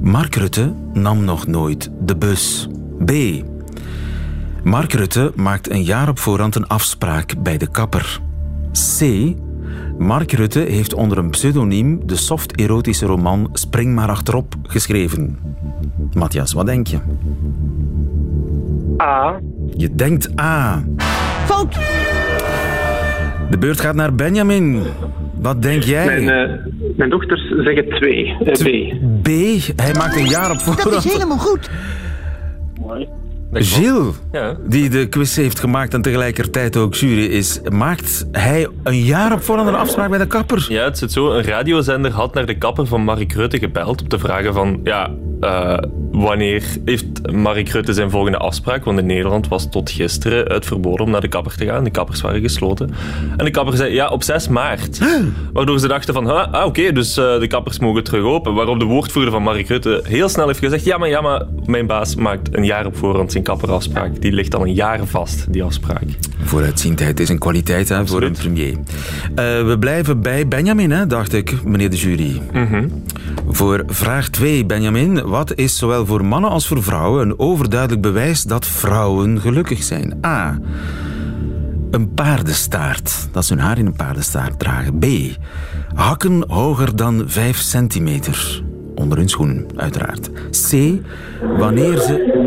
Mark 0.01 0.35
Rutte 0.35 0.73
nam 0.93 1.23
nog 1.23 1.47
nooit 1.47 1.89
de 1.99 2.15
bus. 2.15 2.67
B. 3.05 3.11
Mark 4.63 4.93
Rutte 4.93 5.31
maakt 5.35 5.69
een 5.69 5.83
jaar 5.83 6.09
op 6.09 6.19
voorhand 6.19 6.55
een 6.55 6.67
afspraak 6.67 7.33
bij 7.43 7.57
de 7.57 7.67
kapper. 7.67 8.19
C. 8.97 9.05
Mark 9.97 10.31
Rutte 10.31 10.59
heeft 10.59 10.93
onder 10.93 11.17
een 11.17 11.29
pseudoniem 11.29 12.07
de 12.07 12.15
soft-erotische 12.15 13.05
roman 13.05 13.49
Spring 13.53 13.95
maar 13.95 14.09
achterop 14.09 14.55
geschreven. 14.63 15.39
Matthias, 16.13 16.53
wat 16.53 16.65
denk 16.65 16.87
je? 16.87 16.97
A. 19.01 19.39
Je 19.75 19.95
denkt 19.95 20.39
A. 20.39 20.83
Fout! 21.47 21.73
De 23.49 23.57
beurt 23.57 23.79
gaat 23.79 23.95
naar 23.95 24.15
Benjamin. 24.15 24.83
Wat 25.41 25.61
denk 25.61 25.83
jij? 25.83 26.05
Mijn, 26.05 26.49
uh, 26.49 26.55
mijn 26.97 27.09
dochters 27.09 27.41
zeggen 27.47 27.89
twee. 27.89 28.25
Uh, 28.25 28.53
B. 28.53 29.23
B. 29.23 29.27
Hij 29.75 29.93
maakt 29.93 30.15
een 30.15 30.27
jaar 30.27 30.51
op 30.51 30.61
voorhand. 30.61 30.91
Dat 30.91 31.05
is 31.05 31.13
helemaal 31.13 31.37
goed. 31.37 31.69
Mooi. 32.81 33.07
Gilles, 33.53 34.15
ja. 34.31 34.57
die 34.67 34.89
de 34.89 35.07
quiz 35.07 35.35
heeft 35.35 35.59
gemaakt 35.59 35.93
en 35.93 36.01
tegelijkertijd 36.01 36.77
ook 36.77 36.95
jury 36.95 37.25
is, 37.25 37.61
maakt 37.69 38.27
hij 38.31 38.67
een 38.83 39.03
jaar 39.03 39.33
op 39.33 39.41
voorhand 39.41 39.69
een 39.69 39.75
afspraak 39.75 40.09
bij 40.09 40.17
de 40.17 40.27
kapper? 40.27 40.65
Ja, 40.69 40.83
het 40.83 40.97
zit 40.97 41.11
zo. 41.11 41.31
Een 41.31 41.43
radiozender 41.43 42.11
had 42.11 42.33
naar 42.33 42.45
de 42.45 42.57
kapper 42.57 42.87
van 42.87 43.03
Mark 43.03 43.33
Rutte 43.33 43.59
gebeld 43.59 44.01
om 44.01 44.07
te 44.07 44.19
vragen 44.19 44.53
van, 44.53 44.79
ja, 44.83 45.11
uh, 45.41 45.77
wanneer 46.12 46.63
heeft 46.86 47.32
Mark 47.32 47.70
Rutte 47.70 47.94
zijn 47.94 48.10
volgende 48.10 48.38
afspraak? 48.38 48.86
Want 48.86 49.00
in 49.00 49.06
Nederland 49.06 49.48
was 49.48 49.70
tot 49.70 49.89
gisteren 49.89 50.53
het 50.53 50.65
verboden 50.65 51.06
om 51.06 51.12
naar 51.12 51.22
de 51.22 51.27
kapper 51.27 51.58
te 51.58 51.65
gaan. 51.65 51.84
De 51.84 51.89
kappers 51.89 52.22
waren 52.22 52.41
gesloten. 52.41 52.89
En 53.38 53.46
de 53.46 53.51
kapper 53.51 53.77
zei, 53.77 53.94
ja, 53.94 54.10
op 54.10 54.24
6 54.24 54.48
maart. 54.48 55.00
Waardoor 55.53 55.79
ze 55.79 55.88
dachten 55.88 56.13
van, 56.13 56.27
ah, 56.27 56.48
oké, 56.48 56.65
okay, 56.65 56.91
dus 56.91 57.17
uh, 57.17 57.39
de 57.39 57.48
kappers 57.48 57.79
mogen 57.79 58.03
terug 58.03 58.24
open. 58.24 58.53
Waarop 58.53 58.79
de 58.79 58.86
woordvoerder 58.86 59.32
van 59.32 59.44
Mark 59.44 59.67
Rutte 59.67 60.01
heel 60.03 60.29
snel 60.29 60.48
heeft 60.48 60.60
gezegd, 60.60 60.84
ja, 60.84 60.98
maar, 60.98 61.10
ja, 61.10 61.22
maar 61.22 61.46
mijn 61.65 61.88
baas 61.88 62.15
maakt 62.15 62.56
een 62.56 62.65
jaar 62.65 62.86
op 62.86 62.98
voorhand 62.98 63.32
zijn 63.32 63.44
kapperafspraak. 63.44 64.22
Die 64.22 64.32
ligt 64.32 64.56
al 64.56 64.62
een 64.62 64.74
jaar 64.74 65.06
vast, 65.06 65.53
die 65.53 65.63
afspraak. 65.63 66.03
Vooruitziendheid 66.44 67.20
is 67.20 67.29
een 67.29 67.39
kwaliteit 67.39 67.89
hè, 67.89 68.08
voor 68.08 68.22
een 68.22 68.34
premier. 68.34 68.72
Uh, 68.72 68.77
we 69.67 69.75
blijven 69.79 70.22
bij 70.22 70.48
Benjamin, 70.48 70.91
hè, 70.91 71.08
dacht 71.08 71.34
ik, 71.34 71.63
meneer 71.63 71.89
de 71.89 71.96
jury. 71.96 72.41
Mm 72.53 72.67
-hmm. 72.67 73.03
Voor 73.50 73.84
vraag 73.88 74.29
2, 74.29 74.65
Benjamin. 74.65 75.26
Wat 75.27 75.55
is 75.55 75.77
zowel 75.77 76.05
voor 76.05 76.25
mannen 76.25 76.50
als 76.50 76.67
voor 76.67 76.84
vrouwen 76.84 77.22
een 77.22 77.39
overduidelijk 77.39 78.01
bewijs 78.01 78.43
dat 78.43 78.67
vrouwen 78.67 79.39
gelukkig 79.39 79.84
zijn? 79.84 80.19
A. 80.25 80.60
Een 81.91 82.13
paardenstaart. 82.13 83.29
Dat 83.31 83.46
ze 83.46 83.53
hun 83.53 83.63
haar 83.63 83.77
in 83.77 83.86
een 83.86 83.96
paardenstaart 83.96 84.60
dragen. 84.60 85.00
B. 85.00 85.05
Hakken 85.96 86.43
hoger 86.48 86.96
dan 86.96 87.24
5 87.25 87.57
centimeter. 87.57 88.62
Onder 88.96 89.17
hun 89.17 89.29
schoen, 89.29 89.65
uiteraard. 89.75 90.31
C. 90.72 90.91
Wanneer 91.57 91.98
ze... 91.98 92.46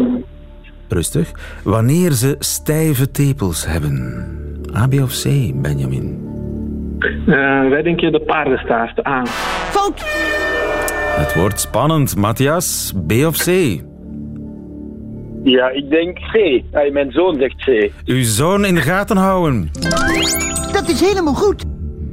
Rustig. 0.89 1.31
Wanneer 1.65 2.13
ze 2.13 2.37
stijve 2.39 3.11
tepels 3.11 3.67
hebben. 3.67 4.25
A, 4.77 4.87
B 4.89 4.93
of 4.93 5.23
C, 5.23 5.53
Benjamin? 5.55 6.29
Eh, 7.01 7.35
wij 7.69 7.83
denken 7.83 8.13
de 8.13 8.21
paardenstaart 8.21 9.03
aan. 9.03 9.27
Het 11.21 11.35
wordt 11.35 11.61
spannend. 11.61 12.17
Matthias, 12.17 12.93
B 13.07 13.13
of 13.13 13.37
C? 13.37 13.47
Ja, 15.43 15.69
ik 15.69 15.91
denk 15.91 16.19
C. 16.19 16.63
Ay, 16.73 16.91
mijn 16.91 17.13
zoon 17.13 17.39
zegt 17.39 17.65
C. 17.65 17.93
Uw 18.05 18.23
zoon 18.23 18.65
in 18.65 18.75
de 18.75 18.81
gaten 18.81 19.17
houden. 19.17 19.71
Dat 20.73 20.89
is 20.89 21.01
helemaal 21.01 21.35
goed. 21.35 21.65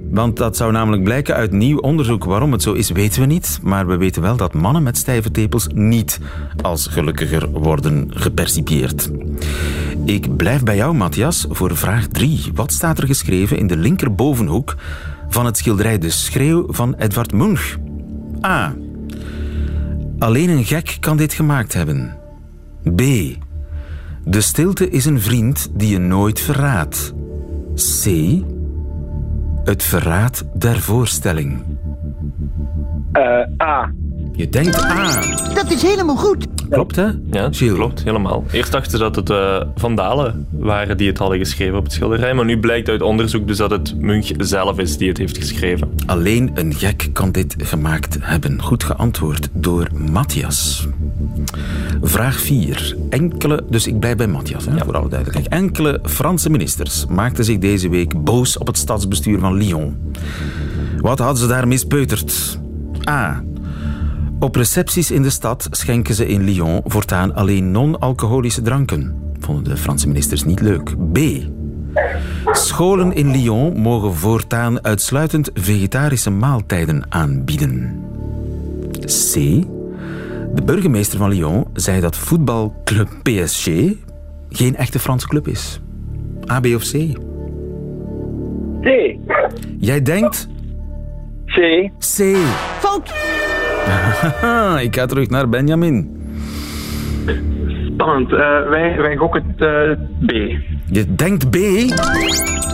Want 0.09 0.37
dat 0.37 0.57
zou 0.57 0.71
namelijk 0.71 1.03
blijken 1.03 1.35
uit 1.35 1.51
nieuw 1.51 1.77
onderzoek. 1.77 2.23
Waarom 2.23 2.51
het 2.51 2.61
zo 2.61 2.73
is, 2.73 2.91
weten 2.91 3.21
we 3.21 3.27
niet. 3.27 3.59
Maar 3.63 3.87
we 3.87 3.97
weten 3.97 4.21
wel 4.21 4.37
dat 4.37 4.53
mannen 4.53 4.83
met 4.83 4.97
stijve 4.97 5.31
tepels 5.31 5.67
niet 5.73 6.19
als 6.61 6.87
gelukkiger 6.87 7.49
worden 7.51 8.07
gepercipieerd. 8.09 9.11
Ik 10.05 10.35
blijf 10.35 10.63
bij 10.63 10.75
jou, 10.75 10.95
Matthias, 10.95 11.45
voor 11.49 11.75
vraag 11.75 12.07
3. 12.07 12.41
Wat 12.53 12.71
staat 12.71 12.97
er 12.97 13.07
geschreven 13.07 13.57
in 13.57 13.67
de 13.67 13.77
linkerbovenhoek 13.77 14.75
van 15.27 15.45
het 15.45 15.57
schilderij 15.57 15.97
De 15.97 16.09
Schreeuw 16.09 16.65
van 16.67 16.95
Edvard 16.97 17.33
Munch? 17.33 17.75
A. 18.45 18.73
Alleen 20.19 20.49
een 20.49 20.65
gek 20.65 20.97
kan 20.99 21.17
dit 21.17 21.33
gemaakt 21.33 21.73
hebben. 21.73 22.17
B. 22.95 23.01
De 24.23 24.41
stilte 24.41 24.89
is 24.89 25.05
een 25.05 25.21
vriend 25.21 25.69
die 25.73 25.89
je 25.89 25.97
nooit 25.97 26.39
verraadt. 26.39 27.13
C. 27.75 28.05
Het 29.63 29.83
verraad 29.83 30.45
der 30.53 30.79
voorstelling. 30.79 31.63
Eh, 33.11 33.21
A. 33.61 33.91
Je 34.37 34.49
denkt 34.49 34.83
A. 34.83 35.21
Dat 35.53 35.71
is 35.71 35.81
helemaal 35.81 36.15
goed. 36.15 36.45
Klopt, 36.69 36.95
hè? 36.95 37.05
Ja, 37.31 37.49
Gilles. 37.51 37.75
klopt, 37.75 38.03
helemaal. 38.03 38.43
Eerst 38.51 38.71
dachten 38.71 38.91
ze 38.91 38.97
dat 38.97 39.15
het 39.15 39.29
eh, 39.29 39.61
Vandalen 39.75 40.47
waren 40.51 40.97
die 40.97 41.07
het 41.07 41.17
hadden 41.17 41.37
geschreven 41.37 41.77
op 41.77 41.83
het 41.83 41.93
schilderij, 41.93 42.33
maar 42.33 42.45
nu 42.45 42.59
blijkt 42.59 42.89
uit 42.89 43.01
onderzoek 43.01 43.47
dus 43.47 43.57
dat 43.57 43.71
het 43.71 44.01
Munch 44.01 44.29
zelf 44.37 44.79
is 44.79 44.97
die 44.97 45.07
het 45.07 45.17
heeft 45.17 45.37
geschreven. 45.37 45.89
Alleen 46.05 46.51
een 46.53 46.73
gek 46.73 47.09
kan 47.13 47.31
dit 47.31 47.55
gemaakt 47.57 48.17
hebben. 48.21 48.61
Goed 48.61 48.83
geantwoord 48.83 49.49
door 49.53 49.87
Matthias. 50.11 50.87
Vraag 52.01 52.39
4. 52.39 52.95
Enkele, 53.09 53.63
dus 53.69 53.87
ik 53.87 53.99
blijf 53.99 54.15
bij 54.15 54.27
Matthias, 54.27 54.65
hè, 54.65 54.77
voor 54.85 54.97
alle 54.97 55.09
duidelijkheid. 55.09 55.61
Enkele 55.61 55.99
Franse 56.03 56.49
ministers 56.49 57.05
maakten 57.05 57.45
zich 57.45 57.57
deze 57.57 57.89
week 57.89 58.23
boos 58.23 58.57
op 58.57 58.67
het 58.67 58.77
stadsbestuur 58.77 59.39
van 59.39 59.53
Lyon. 59.53 59.97
Wat 60.97 61.19
hadden 61.19 61.37
ze 61.37 61.47
daar 61.47 61.67
mispeuterd? 61.67 62.59
A. 63.09 63.43
Op 64.39 64.55
recepties 64.55 65.11
in 65.11 65.21
de 65.21 65.29
stad 65.29 65.67
schenken 65.71 66.15
ze 66.15 66.27
in 66.27 66.43
Lyon 66.43 66.81
voortaan 66.85 67.35
alleen 67.35 67.71
non-alcoholische 67.71 68.61
dranken. 68.61 69.31
Vonden 69.39 69.63
de 69.63 69.77
Franse 69.77 70.07
ministers 70.07 70.43
niet 70.43 70.61
leuk. 70.61 70.95
B. 71.13 71.19
Scholen 72.51 73.13
in 73.13 73.31
Lyon 73.31 73.77
mogen 73.77 74.13
voortaan 74.13 74.83
uitsluitend 74.83 75.49
vegetarische 75.53 76.29
maaltijden 76.29 77.05
aanbieden. 77.09 78.01
C. 79.05 79.33
De 80.55 80.61
burgemeester 80.65 81.17
van 81.17 81.29
Lyon 81.29 81.65
zei 81.73 82.01
dat 82.01 82.17
voetbalclub 82.17 83.09
PSG 83.23 83.65
geen 84.49 84.75
echte 84.75 84.99
Franse 84.99 85.27
club 85.27 85.47
is. 85.47 85.81
A, 86.51 86.59
B 86.59 86.65
of 86.65 86.83
C? 86.83 87.13
C. 88.81 89.17
Jij 89.79 90.01
denkt 90.01 90.47
C. 91.45 91.89
C. 91.99 92.37
Fout. 92.79 93.56
Haha, 93.87 94.79
ik 94.87 94.95
ga 94.95 95.05
terug 95.05 95.29
naar 95.29 95.49
Benjamin. 95.49 96.21
Spannend. 97.93 98.31
Eh, 98.31 98.69
wij, 98.69 98.97
wij 98.97 99.15
gokken 99.15 99.43
het 99.47 99.61
eh, 99.61 100.05
B. 100.25 100.31
Je 100.91 101.15
denkt 101.15 101.49
B? 101.49 101.57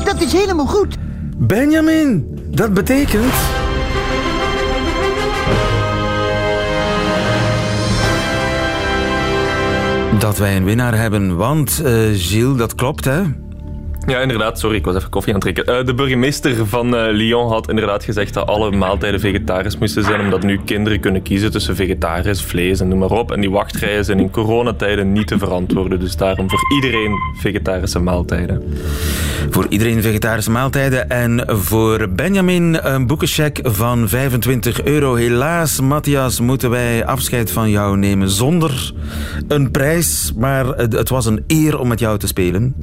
Dat 0.05 0.21
is 0.21 0.33
helemaal 0.33 0.65
goed. 0.65 0.97
Benjamin, 1.37 2.39
dat 2.49 2.73
betekent... 2.73 3.33
Dat 10.19 10.37
wij 10.37 10.55
een 10.55 10.63
winnaar 10.63 10.97
hebben, 10.97 11.37
want 11.37 11.81
eh, 11.85 11.93
Gilles, 12.13 12.57
dat 12.57 12.75
klopt 12.75 13.05
hè? 13.05 13.21
Ja, 14.05 14.19
inderdaad. 14.19 14.59
Sorry, 14.59 14.75
ik 14.75 14.85
was 14.85 14.95
even 14.95 15.09
koffie 15.09 15.33
aan 15.33 15.39
het 15.39 15.53
drinken. 15.55 15.79
Eh, 15.79 15.85
de 15.85 15.93
burgemeester 15.93 16.65
van 16.65 16.95
eh, 16.95 17.11
Lyon 17.11 17.51
had 17.51 17.69
inderdaad 17.69 18.03
gezegd 18.03 18.33
dat 18.33 18.47
alle 18.47 18.71
maaltijden 18.71 19.19
vegetarisch 19.19 19.77
moesten 19.77 20.03
zijn, 20.03 20.21
omdat 20.21 20.43
nu 20.43 20.59
kinderen 20.65 20.99
kunnen 20.99 21.21
kiezen 21.21 21.51
tussen 21.51 21.75
vegetarisch, 21.75 22.41
vlees 22.41 22.79
en 22.79 22.87
noem 22.87 22.99
maar 22.99 23.11
op. 23.11 23.31
En 23.31 23.41
die 23.41 23.51
wachtrijen 23.51 24.05
zijn 24.05 24.19
in 24.19 24.29
coronatijden 24.29 25.11
niet 25.11 25.27
te 25.27 25.37
verantwoorden. 25.37 25.99
Dus 25.99 26.15
daarom 26.15 26.49
voor 26.49 26.59
iedereen 26.75 27.15
vegetarische 27.39 27.99
maaltijden. 27.99 28.73
Voor 29.49 29.65
iedereen 29.69 30.01
vegetarische 30.01 30.51
maaltijden 30.51 31.09
en 31.09 31.43
voor 31.47 32.09
Benjamin 32.09 32.77
een 32.81 33.07
boekencheck 33.07 33.59
van 33.63 34.09
25 34.09 34.83
euro. 34.83 35.15
Helaas, 35.15 35.81
Matthias, 35.81 36.39
moeten 36.39 36.69
wij 36.69 37.05
afscheid 37.05 37.51
van 37.51 37.69
jou 37.69 37.97
nemen 37.97 38.29
zonder 38.29 38.93
een 39.47 39.71
prijs. 39.71 40.33
Maar 40.35 40.65
het 40.65 40.93
het 41.03 41.11
was 41.11 41.25
een 41.25 41.43
eer 41.47 41.79
om 41.79 41.87
met 41.87 41.99
jou 41.99 42.17
te 42.17 42.27
spelen. 42.27 42.75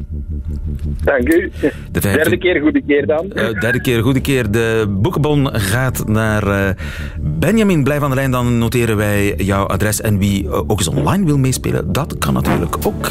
Dank 1.11 1.35
u. 1.35 1.50
De 1.93 2.00
Derde 2.00 2.38
keer, 2.38 2.61
goede 2.61 2.83
keer 2.87 3.07
dan. 3.07 3.33
Eh, 3.33 3.61
derde 3.61 3.81
keer, 3.81 4.02
goede 4.02 4.21
keer. 4.21 4.50
De 4.50 4.87
boekenbon 4.88 5.49
gaat 5.52 6.09
naar 6.09 6.47
eh, 6.47 6.75
Benjamin. 7.21 7.85
Blijf 7.85 8.02
aan 8.02 8.09
de 8.11 8.17
lijn, 8.17 8.31
dan 8.31 8.59
noteren 8.59 8.97
wij 8.97 9.35
jouw 9.37 9.67
adres. 9.67 10.00
En 10.00 10.19
wie 10.19 10.45
eh, 10.45 10.52
ook 10.52 10.79
eens 10.79 10.88
online 10.88 11.25
wil 11.25 11.38
meespelen, 11.38 11.93
dat 11.93 12.19
kan 12.19 12.35
natuurlijk 12.35 12.76
ook. 12.87 13.11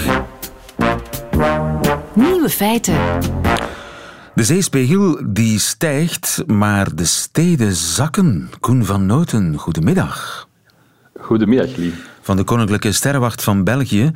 Nieuwe 2.14 2.50
feiten. 2.50 2.96
De 4.36 4.44
zeespiegel 4.44 5.22
die 5.26 5.60
stijgt, 5.60 6.44
maar 6.48 6.96
de 6.96 7.06
steden 7.06 7.74
zakken. 7.74 8.50
Koen 8.60 8.86
van 8.86 9.06
Noten, 9.06 9.58
goedemiddag. 9.58 10.48
Goedemiddag, 11.20 11.76
Lee. 11.76 11.94
Van 12.22 12.38
de 12.38 12.44
Koninklijke 12.44 12.92
Sterrenwacht 12.92 13.44
van 13.44 13.64
België. 13.64 14.12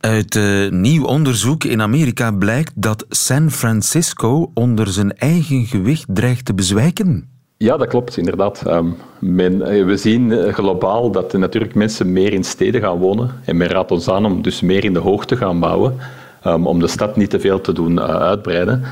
Uit 0.00 0.36
eh, 0.36 0.68
nieuw 0.70 1.04
onderzoek 1.04 1.64
in 1.64 1.82
Amerika 1.82 2.30
blijkt 2.30 2.72
dat 2.74 3.06
San 3.08 3.50
Francisco 3.50 4.50
onder 4.54 4.88
zijn 4.88 5.16
eigen 5.16 5.66
gewicht 5.66 6.04
dreigt 6.08 6.44
te 6.44 6.54
bezwijken. 6.54 7.28
Ja, 7.56 7.76
dat 7.76 7.88
klopt, 7.88 8.16
inderdaad. 8.16 8.62
Ehm, 8.66 8.86
men, 9.18 9.62
eh, 9.62 9.84
we 9.84 9.96
zien 9.96 10.32
eh, 10.32 10.54
globaal 10.54 11.10
dat 11.10 11.32
natuurlijk 11.32 11.74
mensen 11.74 12.12
meer 12.12 12.32
in 12.32 12.44
steden 12.44 12.80
gaan 12.80 12.98
wonen. 12.98 13.30
En 13.44 13.56
men 13.56 13.68
raadt 13.68 13.90
ons 13.90 14.08
aan 14.08 14.24
om 14.24 14.42
dus 14.42 14.60
meer 14.60 14.84
in 14.84 14.92
de 14.92 14.98
hoogte 14.98 15.34
te 15.34 15.40
gaan 15.40 15.60
bouwen, 15.60 15.96
ehm, 16.42 16.66
om 16.66 16.80
de 16.80 16.88
stad 16.88 17.16
niet 17.16 17.30
te 17.30 17.40
veel 17.40 17.60
te 17.60 17.72
doen 17.72 18.00
uitbreiden. 18.00 18.82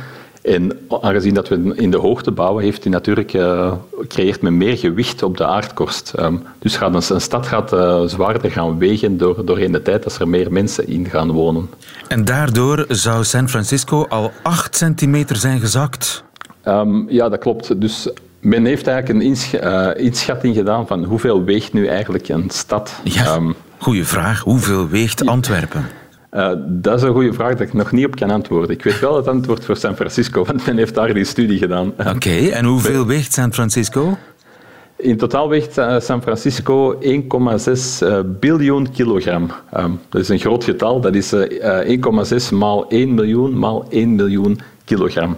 En 0.46 0.78
aangezien 1.00 1.34
dat 1.34 1.48
we 1.48 1.72
in 1.76 1.90
de 1.90 1.96
hoogte 1.96 2.30
bouwen, 2.30 2.64
heeft 2.64 2.82
die 2.82 2.92
natuurlijk, 2.92 3.32
eh, 3.34 3.72
creëert 4.08 4.42
men 4.42 4.56
meer 4.56 4.76
gewicht 4.78 5.22
op 5.22 5.36
de 5.36 5.46
aardkorst. 5.46 6.12
Ehm, 6.16 6.34
dus 6.58 6.76
gaat 6.76 6.94
een, 6.94 7.14
een 7.14 7.20
stad 7.20 7.46
gaat 7.46 7.72
eh, 7.72 8.02
zwaarder 8.04 8.50
gaan 8.50 8.78
wegen 8.78 9.18
door, 9.18 9.44
doorheen 9.44 9.72
de 9.72 9.82
tijd 9.82 10.04
als 10.04 10.18
er 10.18 10.28
meer 10.28 10.52
mensen 10.52 10.88
in 10.88 11.08
gaan 11.08 11.30
wonen. 11.30 11.70
En 12.08 12.24
daardoor 12.24 12.84
zou 12.88 13.24
San 13.24 13.48
Francisco 13.48 14.06
al 14.08 14.32
8 14.42 14.76
centimeter 14.76 15.36
zijn 15.36 15.60
gezakt. 15.60 16.24
Ehm, 16.62 17.08
ja, 17.08 17.28
dat 17.28 17.38
klopt. 17.38 17.80
Dus 17.80 18.08
men 18.40 18.64
heeft 18.64 18.86
eigenlijk 18.86 19.18
een 19.20 19.26
inscha- 19.26 19.58
eh, 19.92 20.04
inschatting 20.04 20.54
gedaan 20.56 20.86
van 20.86 21.04
hoeveel 21.04 21.44
weegt 21.44 21.72
nu 21.72 21.86
eigenlijk 21.86 22.28
een 22.28 22.50
stad. 22.50 23.00
Ja, 23.04 23.24
Ehm, 23.24 23.50
goeie 23.78 24.04
vraag. 24.04 24.40
Hoeveel 24.40 24.88
weegt 24.88 25.26
Antwerpen? 25.26 25.86
Eh, 26.36 26.50
dat 26.66 26.96
is 26.96 27.02
een 27.02 27.12
goede 27.12 27.32
vraag 27.32 27.50
dat 27.50 27.66
ik 27.66 27.72
nog 27.72 27.92
niet 27.92 28.06
op 28.06 28.16
kan 28.16 28.30
antwoorden. 28.30 28.70
Ik 28.70 28.82
weet 28.84 29.00
wel 29.00 29.16
het 29.16 29.28
antwoord 29.28 29.64
voor 29.64 29.76
San 29.76 29.96
Francisco, 29.96 30.44
want 30.44 30.66
men 30.66 30.76
heeft 30.76 30.94
daar 30.94 31.14
die 31.14 31.24
studie 31.24 31.58
gedaan. 31.58 31.92
Oké, 32.14 32.48
en 32.48 32.64
hoeveel 32.64 33.06
weegt 33.06 33.32
San 33.32 33.52
Francisco? 33.52 34.16
In 34.96 35.16
totaal 35.16 35.48
weegt 35.48 35.78
eh, 35.78 36.00
San 36.00 36.22
Francisco 36.22 36.98
1,6 37.00 37.00
eh, 38.00 38.18
biljoen 38.40 38.90
kilogram. 38.90 39.50
Ehm, 39.72 39.90
dat 40.08 40.20
is 40.20 40.28
een 40.28 40.38
groot 40.38 40.64
getal. 40.64 41.00
Dat 41.00 41.14
is 41.14 41.32
eh, 41.32 41.80
eh, 41.80 42.00
1,6 42.40 42.52
maal 42.52 42.88
1 42.88 43.14
miljoen 43.14 43.58
maal 43.58 43.86
1 43.88 44.14
miljoen 44.14 44.60
kilogram. 44.84 45.36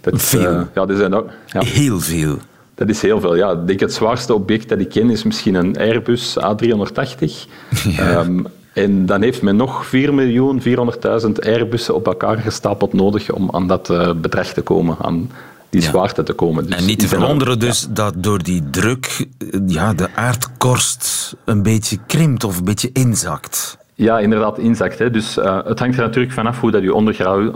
Dat 0.00 0.14
is, 0.14 0.24
Veel. 0.28 0.66
ja, 0.74 0.86
dat, 0.86 0.96
zijn 0.96 1.14
ook, 1.14 1.28
ja, 1.46 1.60
Heel 1.60 2.00
veel. 2.00 2.36
dat 2.74 2.88
is 2.88 3.02
heel 3.02 3.20
veel. 3.20 3.36
Ja, 3.36 3.50
ik 3.50 3.66
denk 3.66 3.80
het 3.80 3.92
zwaarste 3.94 4.34
object 4.34 4.68
dat 4.68 4.78
ik 4.78 4.88
ken 4.88 5.10
is 5.10 5.22
misschien 5.22 5.54
een 5.54 5.78
Airbus 5.78 6.36
A380. 6.38 7.32
Ehm, 7.98 8.40
en 8.74 9.06
dan 9.06 9.22
heeft 9.22 9.42
men 9.42 9.56
nog 9.56 9.86
4.400.000 9.86 11.30
Airbussen 11.46 11.94
op 11.94 12.06
elkaar 12.06 12.36
gestapeld 12.38 12.92
nodig 12.92 13.30
om 13.32 13.48
aan 13.52 13.66
dat 13.66 13.90
eh, 13.90 14.12
bedrag 14.12 14.46
te 14.52 14.62
komen, 14.62 14.96
aan 15.00 15.30
die 15.70 15.82
Ja. 15.82 15.88
zwaarte 15.88 16.22
te 16.22 16.32
komen. 16.32 16.66
Dus 16.66 16.76
En 16.76 16.84
niet 16.86 16.98
te 16.98 17.04
er- 17.04 17.10
verwonderen 17.10 17.58
dus 17.58 17.86
dat 17.90 18.14
door 18.16 18.42
die 18.42 18.62
druk 18.70 19.26
eh, 19.38 19.60
ja, 19.66 19.92
de 19.94 20.08
aardkorst 20.14 21.34
een 21.44 21.62
beetje 21.62 21.98
krimpt 22.06 22.44
of 22.44 22.58
een 22.58 22.64
beetje 22.64 22.90
inzakt. 22.92 23.76
Ja, 23.96 24.18
inderdaad, 24.18 24.58
inzakt. 24.58 24.98
Hè. 24.98 25.10
Dus 25.10 25.36
eh, 25.38 25.58
het 25.64 25.78
hangt 25.78 25.96
er 25.96 26.02
natuurlijk 26.02 26.32
vanaf 26.34 26.60
hoe 26.60 26.70
dat 26.70 26.82
je 26.82 26.94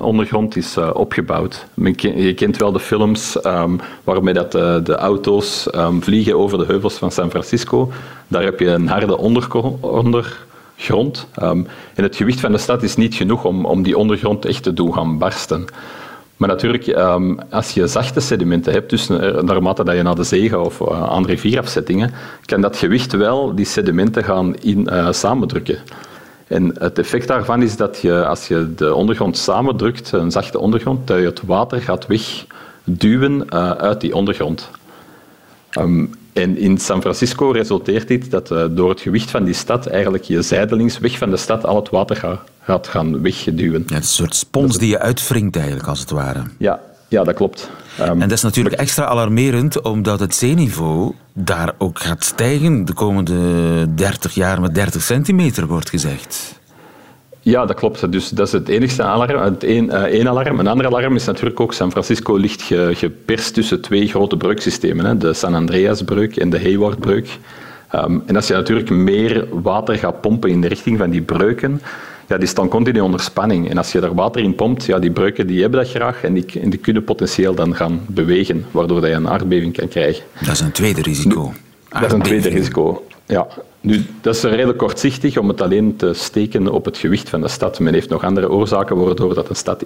ondergrond 0.01 0.57
is 0.57 0.77
opgebouwd. 0.93 1.67
Men 1.75 1.95
je 1.99 2.35
kent 2.35 2.57
wel 2.57 2.73
de 2.73 2.81
films 2.81 3.41
ehm, 3.41 3.71
waarmee 4.05 4.35
dat, 4.35 4.53
de 4.53 4.95
auto's 4.97 5.71
ehm, 5.71 6.01
vliegen 6.01 6.39
over 6.39 6.59
de 6.59 6.65
heuvels 6.65 6.95
van 6.95 7.11
San 7.11 7.31
Francisco. 7.31 7.93
Daar 8.29 8.43
heb 8.43 8.61
je 8.61 8.67
een 8.67 8.89
harde 8.89 9.19
onderko- 9.19 9.79
ondergrond. 10.79 11.27
Ehm, 11.35 11.63
en 11.95 12.03
het 12.03 12.17
gewicht 12.17 12.41
van 12.41 12.53
de 12.53 12.59
stad 12.59 12.83
is 12.83 12.97
niet 12.97 13.15
genoeg 13.15 13.45
om, 13.45 13.65
om 13.65 13.83
die 13.83 13.99
ondergrond 13.99 14.45
echt 14.45 14.63
te 14.63 14.73
doen 14.73 14.95
gaan 14.95 15.19
barsten. 15.19 15.65
Maar 16.37 16.49
natuurlijk, 16.49 16.87
ehm, 16.87 17.35
als 17.51 17.71
je 17.71 17.87
zachte 17.87 18.21
sedimenten 18.21 18.73
hebt, 18.73 18.91
dus 18.91 19.09
eh, 19.09 19.43
naarmate 19.43 19.85
dat 19.85 19.97
je 19.97 20.03
naar 20.03 20.15
de 20.15 20.25
zee 20.25 20.49
gaat 20.49 20.67
of 20.67 20.81
eh, 20.81 21.03
aan 21.03 21.27
rivierafzettingen, 21.27 22.13
kan 22.45 22.61
dat 22.61 22.77
gewicht 22.77 23.13
wel 23.13 23.55
die 23.55 23.65
sedimenten 23.65 24.25
gaan 24.25 24.57
in, 24.57 24.89
eh, 24.89 25.13
samendrukken. 25.13 25.79
En 26.47 26.75
het 26.79 26.99
effect 26.99 27.29
daarvan 27.29 27.63
is 27.63 27.77
dat 27.77 27.99
je, 28.01 28.27
als 28.27 28.49
je 28.49 28.75
de 28.77 28.95
ondergrond 28.95 29.37
samendrukt, 29.37 30.13
een 30.13 30.31
zachte 30.31 30.59
ondergrond, 30.59 31.07
dat 31.07 31.19
je 31.19 31.25
het 31.25 31.43
water 31.47 31.81
gaat 31.81 32.07
wegduwen 32.07 33.49
eh, 33.49 33.71
uit 33.71 34.01
die 34.01 34.15
ondergrond. 34.15 34.71
Ehm, 35.71 36.07
en 36.39 36.59
in 36.59 36.79
San 36.79 37.01
Francisco 37.01 37.51
resulteert 37.51 38.09
dit 38.09 38.31
dat 38.31 38.51
eh, 38.51 38.65
door 38.71 38.89
het 38.91 39.01
gewicht 39.01 39.31
van 39.31 39.45
die 39.45 39.55
stad 39.55 39.87
eigenlijk 39.87 40.25
je 40.25 40.43
zijdelings 40.43 40.99
weg 40.99 41.19
van 41.19 41.31
de 41.31 41.37
stad 41.37 41.65
al 41.67 41.77
het 41.77 41.91
water 41.91 42.17
ga- 42.17 42.43
gaat 42.63 42.87
gaan 42.89 43.23
wegduwen. 43.23 43.85
Ja, 43.87 43.95
het 43.95 44.05
is 44.05 44.11
een 44.11 44.15
soort 44.17 44.35
spons 44.35 44.79
die 44.79 44.89
je 44.89 44.99
uitwringt 44.99 45.57
eigenlijk, 45.57 45.87
als 45.89 46.01
het 46.01 46.11
ware. 46.11 46.43
Ja, 46.59 46.81
ja 47.09 47.25
dat 47.25 47.35
klopt. 47.35 47.71
Ehm, 47.99 48.11
En 48.11 48.19
dat 48.19 48.31
is 48.33 48.43
natuurlijk 48.43 48.75
extra 48.77 49.05
alarmerend, 49.05 49.81
omdat 49.83 50.21
het 50.21 50.35
zeeniveau 50.35 51.13
daar 51.33 51.73
ook 51.79 51.99
gaat 52.01 52.25
stijgen 52.25 52.85
de 52.85 52.93
komende 52.93 53.95
30 53.95 54.35
jaar 54.35 54.61
met 54.61 54.75
30 54.75 55.03
centimeter, 55.03 55.67
wordt 55.67 55.91
gezegd. 55.91 56.58
Ja, 57.51 57.67
dat 57.67 57.77
klopt. 57.77 58.13
Dus 58.13 58.29
dat 58.29 58.47
is 58.47 58.53
het 58.53 58.69
enigste 58.69 59.03
alarm. 59.03 59.43
Het 59.43 59.65
één, 59.65 59.91
eh, 59.91 60.27
alarm. 60.27 60.59
Een 60.59 60.67
ander 60.67 60.87
alarm 60.87 61.15
is 61.15 61.25
natuurlijk 61.25 61.61
ook 61.61 61.73
San 61.73 61.91
Francisco 61.91 62.37
ligt 62.37 62.63
ge- 62.63 62.91
geperst 62.95 63.55
tussen 63.55 63.81
twee 63.81 64.09
grote 64.09 64.37
breuksystemen. 64.37 65.05
Hè. 65.05 65.17
De 65.17 65.33
San 65.33 65.55
Andreas-breuk 65.55 66.37
en 66.37 66.51
de 66.51 66.61
Hayward-breuk. 66.61 67.29
Ehm, 67.91 68.19
en 68.27 68.37
als 68.37 68.47
je 68.47 68.55
natuurlijk 68.55 68.91
meer 68.91 69.47
water 69.51 69.95
gaat 69.99 70.21
pompen 70.21 70.51
in 70.51 70.61
de 70.61 70.69
richting 70.69 70.99
van 70.99 71.11
die 71.11 71.21
breuken, 71.23 71.81
ja, 72.29 72.39
die 72.39 72.49
staan 72.49 72.69
continu 72.69 73.01
onder 73.01 73.21
spanning. 73.21 73.71
En 73.71 73.77
als 73.79 73.93
je 73.93 74.01
daar 74.01 74.15
water 74.15 74.43
in 74.43 74.55
pompt, 74.55 74.85
ja, 74.85 74.99
die 74.99 75.11
breuken 75.11 75.47
die 75.47 75.61
hebben 75.61 75.81
dat 75.81 75.91
graag 75.91 76.23
en 76.23 76.35
die, 76.35 76.61
en 76.63 76.71
die 76.71 76.79
kunnen 76.79 77.05
potentieel 77.05 77.55
dan 77.55 77.75
gaan 77.75 78.01
bewegen, 78.07 78.65
waardoor 78.71 79.07
je 79.07 79.15
een 79.15 79.29
aardbeving 79.29 79.77
kan 79.77 79.89
krijgen. 79.89 80.23
Dat 80.41 80.53
is 80.53 80.61
een 80.61 80.73
tweede 80.73 81.03
risico. 81.03 81.53
Dat 81.89 82.03
is 82.05 82.13
een 82.13 82.23
tweede 82.23 82.49
risico. 82.49 83.07
Ja. 83.27 83.47
Nu, 83.81 84.07
dat 84.21 84.35
is 84.35 84.43
redelijk 84.43 84.79
kortzichtig 84.79 85.37
om 85.37 85.49
het 85.49 85.61
alleen 85.61 85.97
te 85.97 86.13
steken 86.13 86.73
op 86.73 86.85
het 86.85 86.97
gewicht 86.97 87.29
van 87.29 87.41
de 87.41 87.49
stad. 87.49 87.79
Men 87.81 87.93
heeft 87.93 88.09
nog 88.09 88.25
andere 88.25 88.51
oorzaken 88.51 88.97
waardoor 88.97 89.35
dat 89.35 89.49
een 89.49 89.57
stad 89.57 89.83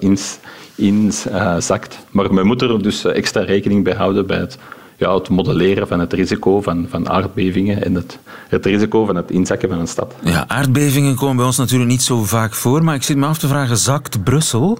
inzakt. 0.76 1.26
Eh, 1.26 1.56
zakt. 1.58 1.98
maar 2.10 2.34
men 2.34 2.46
moet 2.46 2.62
er 2.62 2.82
dus 2.82 3.04
extra 3.04 3.42
rekening 3.42 3.84
bij 3.84 3.94
houden 3.94 4.26
bij 4.26 4.38
het, 4.38 4.58
ja, 4.96 5.14
het 5.14 5.28
modelleren 5.28 5.88
van 5.88 6.00
het 6.00 6.12
risico 6.12 6.60
van, 6.60 6.86
van 6.88 7.08
aardbevingen 7.08 7.84
en 7.84 7.94
het, 7.94 8.18
het 8.48 8.66
risico 8.66 9.04
van 9.04 9.16
het 9.16 9.30
inzakken 9.30 9.68
van 9.68 9.78
een 9.78 9.88
stad. 9.88 10.14
Ja, 10.24 10.44
aardbevingen 10.48 11.14
komen 11.14 11.36
bij 11.36 11.44
ons 11.44 11.56
natuurlijk 11.56 11.90
niet 11.90 12.02
zo 12.02 12.22
vaak 12.22 12.54
voor, 12.54 12.84
maar 12.84 12.94
ik 12.94 13.02
zit 13.02 13.16
me 13.16 13.26
af 13.26 13.38
te 13.38 13.48
vragen, 13.48 13.76
zakt 13.76 14.24
Brussel? 14.24 14.78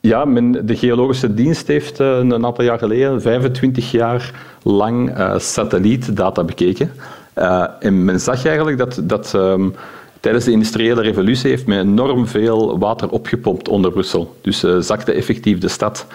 Ja, 0.00 0.24
men, 0.24 0.66
de 0.66 0.76
Geologische 0.76 1.34
Dienst 1.34 1.66
heeft 1.66 2.00
eh, 2.00 2.06
een 2.18 2.44
aantal 2.44 2.64
jaar 2.64 2.78
geleden 2.78 3.22
25 3.22 3.90
jaar 3.90 4.32
lang 4.62 5.16
eh, 5.16 5.38
satellietdata 5.38 6.44
bekeken. 6.44 6.90
Eh, 7.34 7.64
en 7.80 8.04
men 8.04 8.20
zag 8.20 8.46
eigenlijk 8.46 8.78
dat, 8.78 9.00
dat 9.02 9.34
ehm, 9.34 9.68
tijdens 10.20 10.44
de 10.44 10.50
industriële 10.50 11.02
revolutie 11.02 11.50
heeft 11.50 11.66
men 11.66 11.78
enorm 11.78 12.26
veel 12.26 12.78
water 12.78 13.08
opgepompt 13.08 13.68
onder 13.68 13.92
Brussel. 13.92 14.36
Dus 14.40 14.64
eh, 14.64 14.76
zakte 14.78 15.12
effectief 15.12 15.58
de 15.58 15.68
stad. 15.68 16.06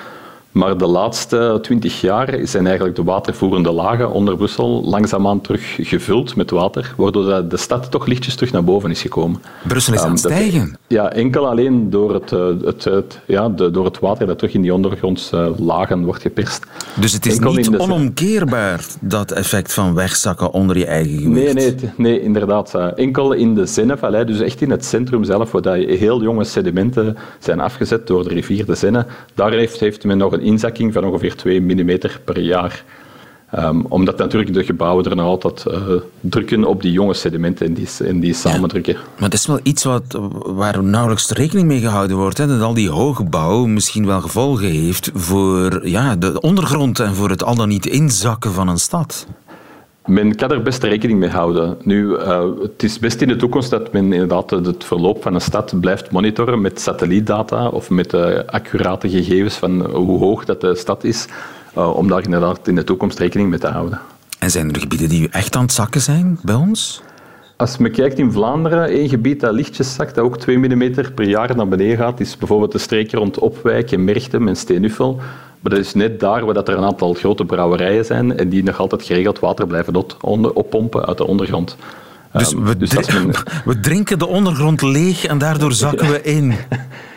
Maar 0.57 0.77
de 0.77 0.85
laatste 0.87 1.59
20 1.61 2.01
jaar 2.01 2.37
zijn 2.43 2.65
eigenlijk 2.65 2.95
de 2.95 3.03
watervoerende 3.03 3.71
lagen 3.71 4.11
onder 4.11 4.37
Brussel 4.37 4.83
langzaamaan 4.85 5.41
terug 5.41 5.75
gevuld 5.81 6.35
met 6.35 6.49
water, 6.51 6.93
waardoor 6.97 7.47
de- 7.49 7.57
stad 7.57 7.91
toch 7.91 8.05
lichtjes 8.05 8.35
terug 8.35 8.51
naar 8.51 8.63
boven 8.63 8.89
is 8.89 9.01
gekomen. 9.01 9.41
Brussel 9.67 9.93
is 9.93 9.99
aan 9.99 10.11
het 10.11 10.25
Ehm, 10.25 10.33
stijgen. 10.35 10.77
ja, 10.87 11.11
enkel 11.11 11.47
alleen 11.47 11.89
door 11.89 12.13
het, 12.13 12.31
eh, 12.31 12.47
het, 12.65 12.83
het, 12.83 13.19
ja, 13.25 13.49
de, 13.49 13.71
door 13.71 13.85
het 13.85 13.99
water 13.99 14.27
dat 14.27 14.37
terug 14.37 14.53
in 14.53 14.61
die 14.61 14.73
ondergrondse 14.73 15.53
lagen 15.57 16.03
wordt 16.05 16.21
geperst. 16.21 16.65
Dus 16.99 17.13
het 17.13 17.25
is 17.25 17.33
Enkel 17.35 17.53
niet 17.53 17.71
de- 17.71 17.79
onomkeerbaar, 17.79 18.85
dat 19.01 19.31
effect 19.31 19.73
van 19.73 19.93
wegzakken 19.93 20.51
onder 20.51 20.77
je 20.77 20.85
eigen 20.85 21.17
gewicht. 21.19 21.53
Nee, 21.53 21.73
nee, 21.75 21.91
nee 21.97 22.21
inderdaad. 22.21 22.75
eh, 22.75 22.87
Enkel 22.95 23.31
in 23.33 23.55
de 23.55 23.65
Zennevallei, 23.65 24.25
dus 24.25 24.39
echt 24.39 24.61
in 24.61 24.71
het 24.71 24.85
centrum 24.85 25.23
zelf, 25.23 25.51
waar 25.51 25.75
heel 25.75 26.21
jonge 26.21 26.43
sedimenten 26.43 27.17
zijn 27.39 27.59
afgezet 27.59 28.07
door 28.07 28.23
de 28.23 28.29
rivier 28.33 28.65
de 28.65 28.75
Zenne, 28.75 29.05
daar 29.33 29.51
heeft, 29.51 29.79
heeft 29.79 30.03
men 30.03 30.17
nog 30.17 30.31
een 30.31 30.45
inzakking 30.47 30.93
van 30.93 31.03
ongeveer 31.03 31.35
2 31.35 31.61
mm 31.61 31.97
per 32.25 32.39
jaar. 32.39 32.83
Ehm, 33.51 33.81
omdat 33.87 34.17
natuurlijk 34.17 34.53
de 34.53 34.63
gebouwen 34.63 35.05
er 35.05 35.15
nog 35.15 35.25
altijd 35.25 35.65
eh, 35.65 35.81
drukken 36.19 36.63
op 36.63 36.81
die 36.81 36.91
jonge 36.91 37.13
sedimenten 37.13 37.65
en 37.65 37.73
die, 37.73 37.87
en 38.05 38.19
die 38.19 38.33
samendrukken. 38.33 38.93
Maar 38.93 39.29
het 39.29 39.33
is 39.33 39.45
wel 39.45 39.59
iets 39.63 39.83
wat, 39.83 40.19
waar 40.45 40.83
nauwelijks 40.83 41.29
rekening 41.29 41.67
mee 41.67 41.79
gehouden 41.79 42.17
wordt. 42.17 42.37
Hè? 42.37 42.47
Dat 42.47 42.61
al 42.61 42.73
die 42.73 42.89
hoogbouw 42.89 43.65
misschien 43.65 44.05
wel 44.05 44.21
gevolgen 44.21 44.67
heeft 44.67 45.09
voor 45.13 45.87
ja, 45.87 46.15
de 46.15 46.39
ondergrond 46.41 46.99
en 46.99 47.15
voor 47.15 47.29
het 47.29 47.43
al 47.43 47.55
dan 47.55 47.67
niet 47.67 47.85
inzakken 47.85 48.53
van 48.53 48.67
een 48.67 48.79
stad. 48.79 49.27
Men 50.07 50.35
kan 50.35 50.51
er 50.51 50.61
best 50.61 50.83
rekening 50.83 51.19
mee 51.19 51.29
houden. 51.29 51.77
Nu, 51.83 52.15
eh, 52.15 52.43
het 52.61 52.83
is 52.83 52.99
best 52.99 53.21
in 53.21 53.27
de 53.27 53.35
toekomst 53.35 53.69
dat 53.69 53.93
men 53.93 54.13
inderdaad 54.13 54.49
het 54.49 54.83
verloop 54.83 55.21
van 55.21 55.33
een 55.33 55.41
stad 55.41 55.79
blijft 55.79 56.11
monitoren 56.11 56.61
met 56.61 56.79
satellietdata 56.79 57.67
of 57.67 57.89
met 57.89 58.13
eh, 58.13 58.39
accurate 58.45 59.09
gegevens 59.09 59.55
van 59.55 59.85
hoe 59.85 60.19
hoog 60.19 60.45
dat 60.45 60.61
de 60.61 60.75
stad 60.75 61.03
is, 61.03 61.27
eh, 61.73 61.95
om 61.95 62.07
daar 62.07 62.23
inderdaad 62.23 62.67
in 62.67 62.75
de 62.75 62.83
toekomst 62.83 63.19
rekening 63.19 63.49
mee 63.49 63.59
te 63.59 63.67
houden. 63.67 63.99
En 64.39 64.51
zijn 64.51 64.73
er 64.73 64.79
gebieden 64.79 65.09
die 65.09 65.29
echt 65.29 65.55
aan 65.55 65.61
het 65.61 65.71
zakken 65.71 66.01
zijn 66.01 66.39
bij 66.43 66.55
ons? 66.55 67.01
Als 67.55 67.77
men 67.77 67.91
kijkt 67.91 68.19
in 68.19 68.31
Vlaanderen, 68.31 68.89
één 68.89 69.09
gebied 69.09 69.39
dat 69.39 69.53
lichtjes 69.53 69.93
zakt, 69.93 70.15
dat 70.15 70.23
ook 70.23 70.37
2 70.37 70.57
mm 70.57 70.91
per 71.15 71.27
jaar 71.27 71.55
naar 71.55 71.67
beneden 71.67 71.97
gaat, 71.97 72.19
is 72.19 72.37
bijvoorbeeld 72.37 72.71
de 72.71 72.77
streek 72.77 73.11
rond 73.11 73.39
Opwijk 73.39 73.91
en 73.91 74.03
Merchtem 74.03 74.47
en 74.47 74.55
Steenuffel. 74.55 75.19
Maar 75.59 75.71
dat 75.71 75.79
is 75.85 75.93
net 75.93 76.19
daar 76.19 76.45
waar 76.45 76.53
dat 76.53 76.67
er 76.67 76.77
een 76.77 76.83
aantal 76.83 77.13
grote 77.13 77.45
brouwerijen 77.45 78.05
zijn 78.05 78.37
en 78.37 78.49
die 78.49 78.63
nog 78.63 78.79
altijd 78.79 79.03
geregeld 79.03 79.39
water 79.39 79.67
blijven 79.67 79.95
oppompen 80.53 81.05
uit 81.05 81.17
de 81.17 81.27
ondergrond. 81.27 81.75
Dus, 82.33 82.53
Ehm, 82.53 82.63
we, 82.63 82.77
dus 82.77 82.93
men- 83.13 83.31
we 83.65 83.79
drinken 83.79 84.19
de 84.19 84.27
ondergrond 84.27 84.81
leeg 84.81 85.25
en 85.25 85.37
daardoor 85.37 85.73
zakken 85.73 86.09
we 86.11 86.21
in. 86.21 86.53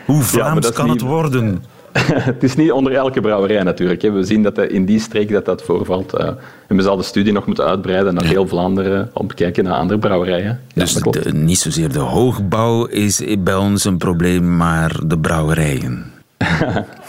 Hoe 0.05 0.21
Vlaams 0.21 0.71
kan 0.71 0.85
niet- 0.85 0.93
het 1.01 1.09
worden? 1.09 1.63
Het 2.31 2.43
is 2.43 2.55
niet 2.55 2.71
onder 2.71 2.93
elke 2.93 3.21
brouwerij 3.21 3.63
natuurlijk. 3.63 4.01
We 4.01 4.23
zien 4.23 4.43
dat 4.43 4.55
dat 4.55 4.69
in 4.69 4.85
die 4.85 4.99
streek 4.99 5.31
dat 5.31 5.45
dat 5.45 5.61
voorvalt. 5.63 6.13
eh, 6.13 6.27
en 6.67 6.75
we 6.75 6.81
zal 6.81 6.97
de 6.97 7.03
studie 7.03 7.33
nog 7.33 7.45
moeten 7.45 7.65
uitbreiden 7.65 8.13
naar 8.13 8.23
heel 8.23 8.47
Vlaanderen 8.47 9.09
om 9.13 9.27
te 9.27 9.35
kijken 9.35 9.63
naar 9.63 9.73
andere 9.73 9.99
brouwerijen. 9.99 10.59
Ja, 10.73 10.81
Dus 10.81 10.93
de- 10.93 11.33
niet 11.33 11.59
zozeer 11.59 11.91
de 11.91 11.99
hoogbouw 11.99 12.85
is 12.85 13.23
bij 13.39 13.55
ons 13.55 13.83
een 13.83 13.97
probleem, 13.97 14.57
maar 14.57 14.99
de 15.05 15.17
brouwerijen. 15.19 16.11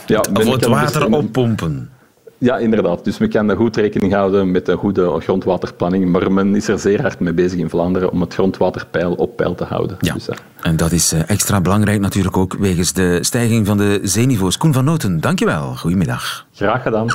Ja, 0.07 0.19
Of 0.33 0.45
het 0.51 0.67
water 0.67 1.07
dus- 1.11 1.19
oppompen. 1.19 1.91
Ja, 2.39 2.57
inderdaad. 2.59 3.05
Dus 3.05 3.19
men 3.19 3.29
kan 3.29 3.51
goed 3.51 3.77
rekening 3.77 4.13
houden 4.13 4.51
met 4.51 4.69
een 4.69 4.77
goede 4.77 5.21
grondwaterplanning. 5.21 6.07
Maar 6.13 6.33
men 6.33 6.55
is 6.55 6.69
er 6.69 6.79
zeer 6.79 7.01
hard 7.01 7.21
mee 7.21 7.33
bezig 7.33 7.59
in 7.59 7.69
Vlaanderen 7.71 8.11
om 8.11 8.21
het 8.21 8.35
grondwaterpeil 8.35 9.13
op 9.13 9.37
peil 9.37 9.55
te 9.55 9.65
houden. 9.65 9.97
Ja, 10.01 10.13
Dus, 10.13 10.29
eh, 10.29 10.37
en 10.61 10.77
dat 10.77 10.93
is 10.93 11.13
eh, 11.13 11.21
extra 11.27 11.61
belangrijk 11.61 12.01
natuurlijk 12.01 12.37
ook 12.37 12.57
wegens 12.59 12.93
de 12.93 13.19
stijging 13.21 13.67
van 13.67 13.77
de 13.77 14.01
zeeniveaus. 14.03 14.57
Koen 14.57 14.73
van 14.73 14.85
Noten, 14.85 15.21
dankjewel. 15.21 15.75
Goedemiddag. 15.77 16.47
graag 16.55 16.83
gedaan. 16.83 17.07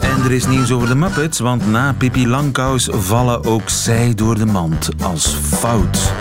En 0.00 0.24
er 0.24 0.32
is 0.32 0.46
nieuws 0.46 0.72
over 0.72 0.88
de 0.88 0.94
Muppets, 0.94 1.38
want 1.38 1.70
na 1.70 1.94
Pippi 1.98 2.28
Langkous 2.28 2.88
vallen 2.90 3.44
ook 3.44 3.68
zij 3.68 4.14
door 4.14 4.38
de 4.38 4.46
mand 4.46 4.88
als 5.02 5.26
fout. 5.34 6.12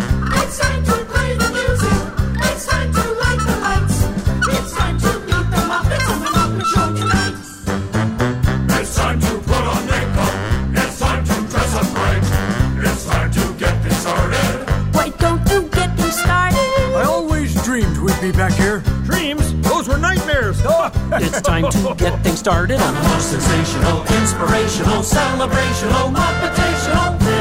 It's 21.24 21.40
time 21.42 21.70
to 21.70 21.96
get 21.96 22.20
things 22.24 22.40
started 22.40 22.82
on 22.82 22.96
the 22.96 23.02
most 23.10 23.30
sensational, 23.30 24.02
inspirational, 24.20 25.04
celebrational, 25.04 26.10
Muppetational. 26.10 27.41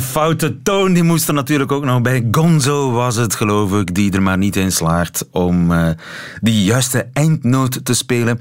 Foute 0.00 0.62
toon 0.62 0.92
die 0.92 1.02
moest 1.02 1.28
er 1.28 1.34
natuurlijk 1.34 1.72
ook 1.72 1.84
nog 1.84 2.02
bij. 2.02 2.28
Gonzo 2.30 2.90
was 2.90 3.16
het, 3.16 3.34
geloof 3.34 3.72
ik, 3.72 3.94
die 3.94 4.12
er 4.12 4.22
maar 4.22 4.38
niet 4.38 4.56
in 4.56 4.72
slaagt 4.72 5.28
om 5.30 5.72
eh, 5.72 5.88
die 6.40 6.64
juiste 6.64 7.06
eindnoot 7.12 7.84
te 7.84 7.94
spelen. 7.94 8.40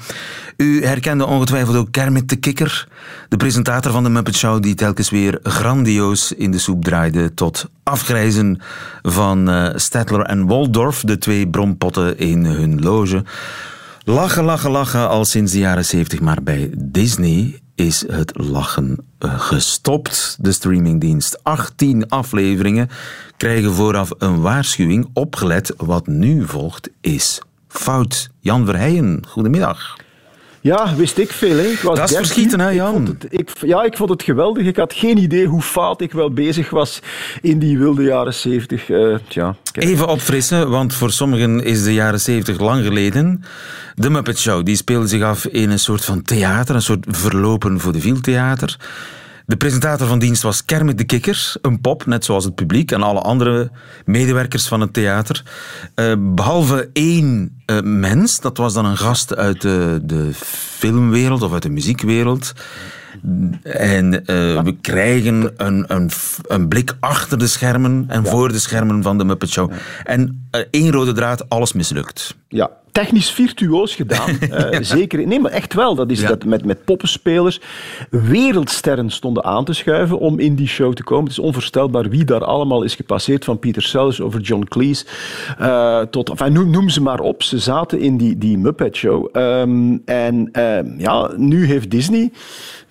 U 0.57 0.85
herkende 0.85 1.25
ongetwijfeld 1.25 1.75
ook 1.75 1.91
Kermit 1.91 2.29
de 2.29 2.35
Kikker, 2.35 2.87
de 3.29 3.37
presentator 3.37 3.91
van 3.91 4.03
de 4.03 4.09
Muppet 4.09 4.35
Show, 4.35 4.61
die 4.61 4.75
telkens 4.75 5.09
weer 5.09 5.39
grandioos 5.43 6.31
in 6.31 6.51
de 6.51 6.59
soep 6.59 6.83
draaide 6.83 7.33
tot 7.33 7.69
afgrijzen 7.83 8.61
van 9.01 9.49
eh, 9.49 9.69
Statler 9.75 10.21
en 10.21 10.47
Waldorf, 10.47 11.01
de 11.01 11.17
twee 11.17 11.47
brompotten 11.47 12.17
in 12.17 12.45
hun 12.45 12.81
loge. 12.81 13.23
Lachen, 14.03 14.43
lachen, 14.43 14.71
lachen 14.71 15.09
al 15.09 15.25
sinds 15.25 15.51
de 15.51 15.59
jaren 15.59 15.85
70, 15.85 16.19
maar 16.19 16.43
bij 16.43 16.69
Disney 16.77 17.59
is 17.81 18.07
het 18.07 18.31
lachen 18.37 18.97
eh, 19.17 19.39
gestopt. 19.39 20.37
De 20.39 20.51
streamingdienst. 20.51 21.43
18 21.43 22.09
afleveringen 22.09 22.89
krijgen 23.37 23.73
vooraf 23.73 24.11
een 24.17 24.41
waarschuwing. 24.41 25.09
Opgelet, 25.13 25.73
wat 25.77 26.07
nu 26.07 26.47
volgt 26.47 26.89
is 26.99 27.41
fout. 27.67 28.29
Jan 28.39 28.65
Verheijen, 28.65 29.23
goedemiddag. 29.27 29.95
Ja, 30.63 30.95
wist 30.95 31.17
ik 31.17 31.31
veel. 31.31 31.57
Hè. 31.57 31.63
Ik 31.63 31.79
was 31.79 31.97
Dat 31.97 32.09
is 32.09 32.15
13. 32.15 32.17
verschieten, 32.25 32.59
hè, 32.59 32.69
Ik 32.69 32.75
Jan? 32.75 33.05
het- 33.05 33.25
ik, 33.29 33.49
ja, 33.65 33.83
ik 33.83 33.97
vond 33.97 34.09
het 34.09 34.23
geweldig. 34.23 34.65
Ik 34.65 34.75
had 34.77 34.93
geen 34.93 35.17
idee 35.17 35.45
hoe 35.45 35.61
fout 35.61 36.01
ik 36.01 36.11
wel 36.11 36.31
bezig 36.33 36.69
was 36.69 36.99
in 37.41 37.59
die 37.59 37.77
wilde 37.77 38.03
jaren 38.03 38.33
zeventig. 38.33 38.89
Eh, 38.89 39.15
tja, 39.27 39.55
kijk. 39.71 39.85
Even 39.85 40.07
opfrissen, 40.07 40.69
want 40.69 40.93
voor 40.93 41.11
sommigen 41.11 41.63
is 41.63 41.83
de 41.83 41.93
jaren 41.93 42.19
70 42.19 42.59
lang 42.59 42.83
geleden. 42.83 43.43
De 43.95 44.09
Muppet 44.09 44.39
Show 44.39 44.65
die 44.65 44.75
speelde 44.75 45.07
zich 45.07 45.21
af 45.21 45.45
in 45.45 45.69
een 45.69 45.79
soort 45.79 46.05
van 46.05 46.21
theater, 46.21 46.75
een 46.75 46.81
soort 46.81 47.05
verlopen 47.09 47.79
voor 47.79 47.91
de 47.91 48.19
theater. 48.21 48.77
De 49.45 49.57
presentator 49.57 50.07
van 50.07 50.19
dienst 50.19 50.41
was 50.41 50.65
Kermit 50.65 50.97
de 50.97 51.03
Kikker, 51.03 51.53
een 51.61 51.81
pop, 51.81 52.05
net 52.05 52.25
zoals 52.25 52.43
het 52.43 52.55
publiek 52.55 52.91
en 52.91 53.03
alle 53.03 53.19
andere 53.19 53.71
medewerkers 54.05 54.67
van 54.67 54.81
het 54.81 54.93
theater. 54.93 55.43
Eh, 55.95 56.13
behalve 56.19 56.89
één 56.93 57.61
eh, 57.65 57.81
mens, 57.81 58.39
dat 58.39 58.57
was 58.57 58.73
dan 58.73 58.85
een 58.85 58.97
gast 58.97 59.35
uit 59.35 59.61
de, 59.61 59.99
de 60.03 60.29
filmwereld 60.33 61.41
of 61.41 61.53
uit 61.53 61.63
de 61.63 61.69
muziekwereld. 61.69 62.53
En 63.63 64.25
eh, 64.25 64.61
we 64.63 64.75
krijgen 64.81 65.51
een, 65.57 65.83
een, 65.87 66.11
een 66.47 66.67
blik 66.67 66.95
achter 66.99 67.39
de 67.39 67.47
schermen 67.47 68.05
en 68.07 68.25
voor 68.25 68.51
de 68.51 68.59
schermen 68.59 69.03
van 69.03 69.17
de 69.17 69.23
Muppet 69.23 69.49
Show. 69.49 69.71
En 70.03 70.49
één 70.71 70.91
rode 70.91 71.11
draad, 71.11 71.49
alles 71.49 71.73
mislukt. 71.73 72.35
Ja, 72.47 72.69
technisch 72.91 73.31
virtuoos 73.31 73.95
gedaan. 73.95 74.29
Eh, 74.51 74.77
Zeker. 74.81 75.27
Nee, 75.27 75.39
maar 75.39 75.51
echt 75.51 75.73
wel. 75.73 75.95
Dat 75.95 76.11
is 76.11 76.21
Ja. 76.21 76.27
dat 76.27 76.45
met, 76.45 76.65
met 76.65 76.85
poppenspelers. 76.85 77.59
Wereldsterren 78.09 79.09
stonden 79.09 79.43
aan 79.43 79.65
te 79.65 79.73
schuiven 79.73 80.19
om 80.19 80.39
in 80.39 80.55
die 80.55 80.67
show 80.67 80.93
te 80.93 81.03
komen. 81.03 81.23
Het 81.23 81.31
is 81.33 81.39
onvoorstelbaar 81.39 82.09
wie 82.09 82.25
daar 82.25 82.43
allemaal 82.43 82.83
is 82.83 82.95
gepasseerd. 82.95 83.45
Van 83.45 83.59
Peter 83.59 83.81
Sellers 83.81 84.21
over 84.21 84.39
John 84.41 84.63
Cleese. 84.69 85.05
eh, 85.57 85.99
tot, 86.01 86.29
enfin, 86.29 86.53
noem, 86.53 86.69
noem 86.69 86.89
ze 86.89 87.01
maar 87.01 87.19
op. 87.19 87.43
Ze 87.43 87.59
zaten 87.59 87.99
in 87.99 88.17
die, 88.17 88.37
die 88.37 88.57
Muppet 88.57 88.95
Show. 88.95 89.29
Ehm, 89.31 89.97
en 90.05 90.49
ehm, 90.51 90.99
ja, 90.99 91.31
nu 91.35 91.65
heeft 91.65 91.91
Disney... 91.91 92.31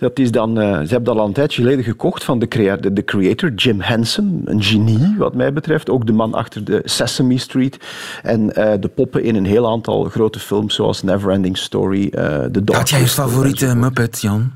Dat 0.00 0.18
is 0.18 0.30
dan, 0.30 0.60
eh, 0.60 0.68
ze 0.72 0.86
hebben 0.88 1.04
dat 1.04 1.16
al 1.18 1.26
een 1.26 1.32
tijdje 1.32 1.62
geleden 1.62 1.84
gekocht 1.84 2.24
van 2.24 2.38
de, 2.38 2.48
crea- 2.48 2.76
de, 2.76 2.92
de 2.92 3.04
creator 3.04 3.52
Jim 3.52 3.80
Henson. 3.80 4.42
Een 4.44 4.62
genie, 4.62 5.14
wat 5.18 5.34
mij 5.34 5.52
betreft. 5.52 5.90
Ook 5.90 6.06
de 6.06 6.12
man 6.12 6.34
achter 6.34 6.64
de 6.64 6.80
Sesame 6.84 7.38
Street. 7.38 7.78
En 8.22 8.54
eh, 8.54 8.72
de 8.80 8.88
poppen 8.88 9.22
in 9.22 9.34
een 9.34 9.44
heel 9.44 9.70
aantal 9.70 10.04
grote 10.04 10.38
films, 10.38 10.74
zoals 10.74 11.02
Neverending 11.02 11.58
Story, 11.58 12.08
eh 12.08 12.44
The 12.44 12.64
Dog. 12.64 12.76
Had 12.76 12.90
jij 12.90 13.00
je 13.00 13.06
favoriete. 13.06 13.74
Muppet, 13.74 14.20
Jan? 14.20 14.52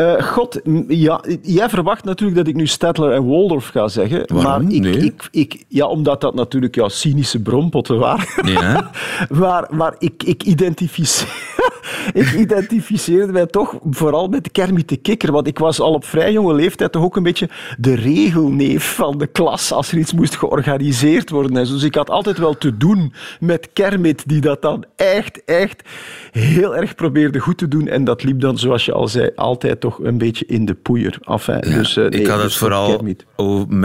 Eh, 0.00 0.22
God, 0.22 0.60
ja, 0.88 1.24
jij 1.42 1.68
verwacht 1.68 2.04
natuurlijk 2.04 2.38
dat 2.38 2.48
ik 2.48 2.54
nu 2.54 2.66
Statler 2.66 3.12
en 3.12 3.26
Waldorf 3.26 3.68
ga 3.68 3.88
zeggen. 3.88 4.22
Waarom? 4.26 4.62
Maar 4.62 4.72
ik, 4.72 4.80
Nee. 4.82 4.96
ik, 4.96 5.28
ik, 5.30 5.64
ja, 5.68 5.86
omdat 5.86 6.20
dat 6.20 6.34
natuurlijk 6.34 6.74
ja, 6.74 6.88
cynische 6.88 7.42
brompotten 7.42 7.98
waren. 7.98 8.50
Ja. 8.52 8.90
maar 9.40 9.66
maar 9.70 9.94
ik, 9.98 10.22
ik, 10.22 10.42
identificeer, 10.42 11.28
ik 12.12 12.32
identificeerde 12.32 13.32
mij 13.32 13.46
toch 13.46 13.78
vooral 13.90 14.28
met 14.28 14.50
Kermit 14.50 14.88
de 14.88 14.96
Kikker. 14.96 15.32
Want 15.32 15.46
ik 15.46 15.58
was 15.58 15.80
al 15.80 15.92
op 15.92 16.04
vrij 16.04 16.32
jonge 16.32 16.54
leeftijd 16.54 16.92
toch 16.92 17.02
ook 17.02 17.16
een 17.16 17.22
beetje 17.22 17.48
de 17.78 17.94
regelneef 17.94 18.94
van 18.94 19.18
de 19.18 19.26
klas 19.26 19.72
als 19.72 19.92
er 19.92 19.98
iets 19.98 20.12
moest 20.12 20.36
georganiseerd 20.36 21.30
worden. 21.30 21.56
en 21.56 21.66
zo. 21.66 21.72
Dus 21.72 21.82
ik 21.82 21.94
had 21.94 22.10
altijd 22.10 22.38
wel 22.38 22.58
te 22.58 22.76
doen 22.76 23.12
met 23.40 23.68
Kermit, 23.72 24.28
die 24.28 24.40
dat 24.40 24.62
dan 24.62 24.84
echt, 24.96 25.44
echt 25.44 25.82
heel 26.30 26.76
erg 26.76 26.94
probeerde 26.94 27.38
goed 27.38 27.58
te 27.58 27.68
doen. 27.68 27.88
En 27.88 28.04
dat 28.04 28.22
liep 28.22 28.40
dan, 28.40 28.58
zoals 28.58 28.84
je 28.84 28.92
al 28.92 29.08
zei, 29.08 29.30
altijd 29.36 29.80
toch 29.80 29.89
een 29.98 30.18
beetje 30.18 30.44
in 30.46 30.64
de 30.64 30.74
poeier. 30.74 31.18
Enfin, 31.20 31.60
dus, 31.60 31.96
eh, 31.96 32.08
nee, 32.08 32.20
ik 32.20 32.26
had 32.26 32.36
het 32.36 32.46
dus 32.46 32.56
vooral 32.56 33.04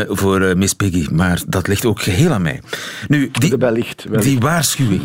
voor 0.08 0.42
eh, 0.42 0.56
Miss 0.56 0.74
Piggy, 0.74 1.08
maar 1.12 1.42
dat 1.48 1.68
ligt 1.68 1.86
ook 1.86 2.02
geheel 2.02 2.32
aan 2.32 2.42
mij. 2.42 2.62
Nu, 3.08 3.30
die, 3.32 3.58
wellicht, 3.58 4.04
wellicht. 4.04 4.28
die 4.28 4.40
waarschuwing, 4.40 5.02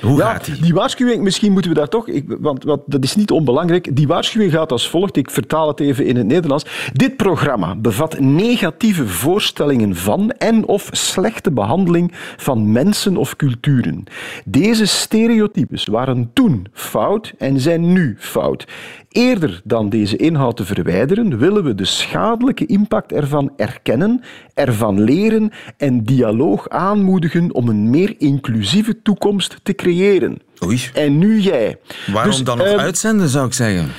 hoe 0.00 0.18
ja, 0.18 0.32
gaat 0.32 0.44
die? 0.44 0.60
Die 0.60 0.74
waarschuwing, 0.74 1.22
misschien 1.22 1.52
moeten 1.52 1.70
we 1.70 1.76
daar 1.76 1.88
toch, 1.88 2.08
ik, 2.08 2.24
want, 2.40 2.64
want 2.64 2.82
dat 2.86 3.04
is 3.04 3.16
niet 3.16 3.30
onbelangrijk. 3.30 3.96
Die 3.96 4.06
waarschuwing 4.06 4.52
gaat 4.52 4.72
als 4.72 4.88
volgt. 4.88 5.16
Ik 5.16 5.30
vertaal 5.30 5.68
het 5.68 5.80
even 5.80 6.06
in 6.06 6.16
het 6.16 6.26
Nederlands. 6.26 6.90
Dit 6.92 7.16
programma 7.16 7.76
bevat 7.76 8.20
negatieve 8.20 9.06
voorstellingen 9.06 9.96
van 9.96 10.30
en 10.30 10.66
of 10.66 10.88
slechte 10.92 11.50
behandeling 11.50 12.12
van 12.36 12.72
mensen 12.72 13.16
of 13.16 13.36
culturen. 13.36 14.04
Deze 14.44 14.86
stereotypes 14.86 15.84
waren 15.86 16.30
toen 16.32 16.66
fout 16.72 17.32
en 17.38 17.60
zijn 17.60 17.92
nu 17.92 18.16
fout. 18.18 18.66
Eerder 19.08 19.60
dan 19.64 19.88
deze 19.88 20.16
inhoud 20.16 20.56
te 20.56 20.64
verwijderen, 20.64 21.38
willen 21.38 21.64
we 21.64 21.74
de 21.74 21.84
schadelijke 21.84 22.66
impact 22.66 23.12
ervan 23.12 23.52
erkennen, 23.56 24.20
ervan 24.54 25.00
leren 25.00 25.50
en 25.76 26.04
dialoog 26.04 26.68
aanmoedigen 26.68 27.54
om 27.54 27.68
een 27.68 27.90
meer 27.90 28.14
inclusieve 28.18 29.02
toekomst 29.02 29.58
te 29.62 29.72
creëren. 29.82 30.38
Oei. 30.64 30.80
En 30.94 31.18
nu 31.18 31.40
jij. 31.40 31.78
Waarom 32.12 32.30
Dus, 32.30 32.42
dan 32.42 32.58
nog 32.58 32.66
ehm, 32.66 32.78
uitzenden, 32.78 33.28
zou 33.28 33.46
ik 33.46 33.52
zeggen? 33.52 33.90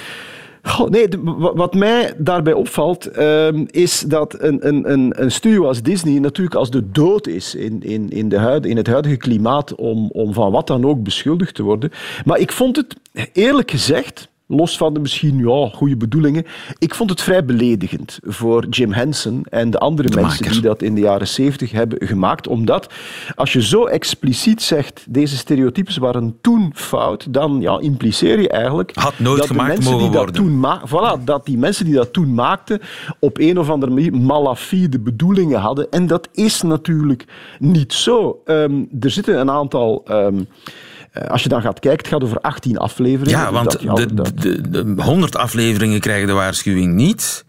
Goh, 0.63 0.89
nee, 0.89 1.07
wat 1.53 1.73
mij 1.73 2.13
daarbij 2.17 2.53
opvalt, 2.53 3.05
ehm, 3.05 3.63
is 3.67 3.99
dat 3.99 4.35
een, 4.39 4.67
een, 4.67 4.91
een, 4.91 5.13
een 5.15 5.31
studio 5.31 5.65
als 5.67 5.81
Disney 5.81 6.19
natuurlijk 6.19 6.55
als 6.55 6.71
de 6.71 6.91
dood 6.91 7.27
is 7.27 7.55
in, 7.55 7.83
in, 7.83 8.09
in, 8.09 8.29
de 8.29 8.37
huid, 8.37 8.65
in 8.65 8.77
het 8.77 8.87
huidige 8.87 9.17
klimaat 9.17 9.75
om, 9.75 10.09
om 10.11 10.33
van 10.33 10.51
wat 10.51 10.67
dan 10.67 10.85
ook 10.85 11.03
beschuldigd 11.03 11.55
te 11.55 11.63
worden. 11.63 11.91
Maar 12.25 12.39
ik 12.39 12.51
vond 12.51 12.75
het, 12.75 12.95
eerlijk 13.33 13.71
gezegd, 13.71 14.29
los 14.51 14.77
van 14.77 14.93
de 14.93 14.99
misschien 14.99 15.37
ja, 15.37 15.69
goede 15.73 15.97
bedoelingen, 15.97 16.45
ik 16.77 16.95
vond 16.95 17.09
het 17.09 17.21
vrij 17.21 17.45
beledigend 17.45 18.19
voor 18.21 18.65
Jim 18.67 18.91
Henson 18.91 19.45
en 19.49 19.69
de 19.69 19.77
andere 19.77 20.09
mensen 20.09 20.45
maker. 20.45 20.51
die 20.51 20.61
dat 20.61 20.81
in 20.81 20.95
de 20.95 21.01
jaren 21.01 21.27
zeventig 21.27 21.71
hebben 21.71 22.07
gemaakt. 22.07 22.47
Omdat 22.47 22.93
als 23.35 23.53
je 23.53 23.61
zo 23.61 23.85
expliciet 23.85 24.61
zegt, 24.61 25.05
deze 25.09 25.37
stereotypes 25.37 25.97
waren 25.97 26.37
toen 26.41 26.71
fout, 26.75 27.33
dan 27.33 27.61
ja, 27.61 27.79
impliceer 27.79 28.41
je 28.41 28.49
eigenlijk 28.49 28.95
Had 28.95 29.19
nooit 29.19 29.39
dat 29.39 29.47
de 29.47 29.53
mensen 29.53 29.97
die 29.97 30.09
dat 30.09 30.13
worden. 30.13 30.35
toen 30.35 30.65
voilà, 30.87 31.23
dat 31.23 31.45
die 31.45 31.57
mensen 31.57 31.85
die 31.85 31.93
dat 31.93 32.13
toen 32.13 32.33
maakten 32.33 32.79
op 33.19 33.37
een 33.39 33.59
of 33.59 33.69
andere 33.69 33.91
manier 33.91 34.13
malafide 34.13 34.99
bedoelingen 34.99 35.59
hadden. 35.59 35.91
En 35.91 36.07
dat 36.07 36.27
is 36.31 36.61
natuurlijk 36.61 37.25
niet 37.59 37.93
zo. 37.93 38.41
Ehm, 38.45 38.83
er 38.99 39.11
zitten 39.11 39.39
een 39.39 39.51
aantal... 39.51 40.01
ehm, 40.05 40.35
eh, 40.35 40.41
als 41.27 41.43
je 41.43 41.49
dan 41.49 41.61
gaat 41.61 41.79
kijken, 41.79 41.99
het 41.99 42.13
gaat 42.13 42.23
over 42.23 42.39
18 42.41 42.77
afleveringen. 42.77 43.39
Ja, 43.39 43.45
Dus 43.45 43.53
want 43.53 43.97
de, 43.97 44.33
de, 44.33 44.69
de 44.69 45.03
100 45.03 45.35
afleveringen 45.35 45.99
krijgen 45.99 46.27
de 46.27 46.33
waarschuwing 46.33 46.93
niet. 46.93 47.45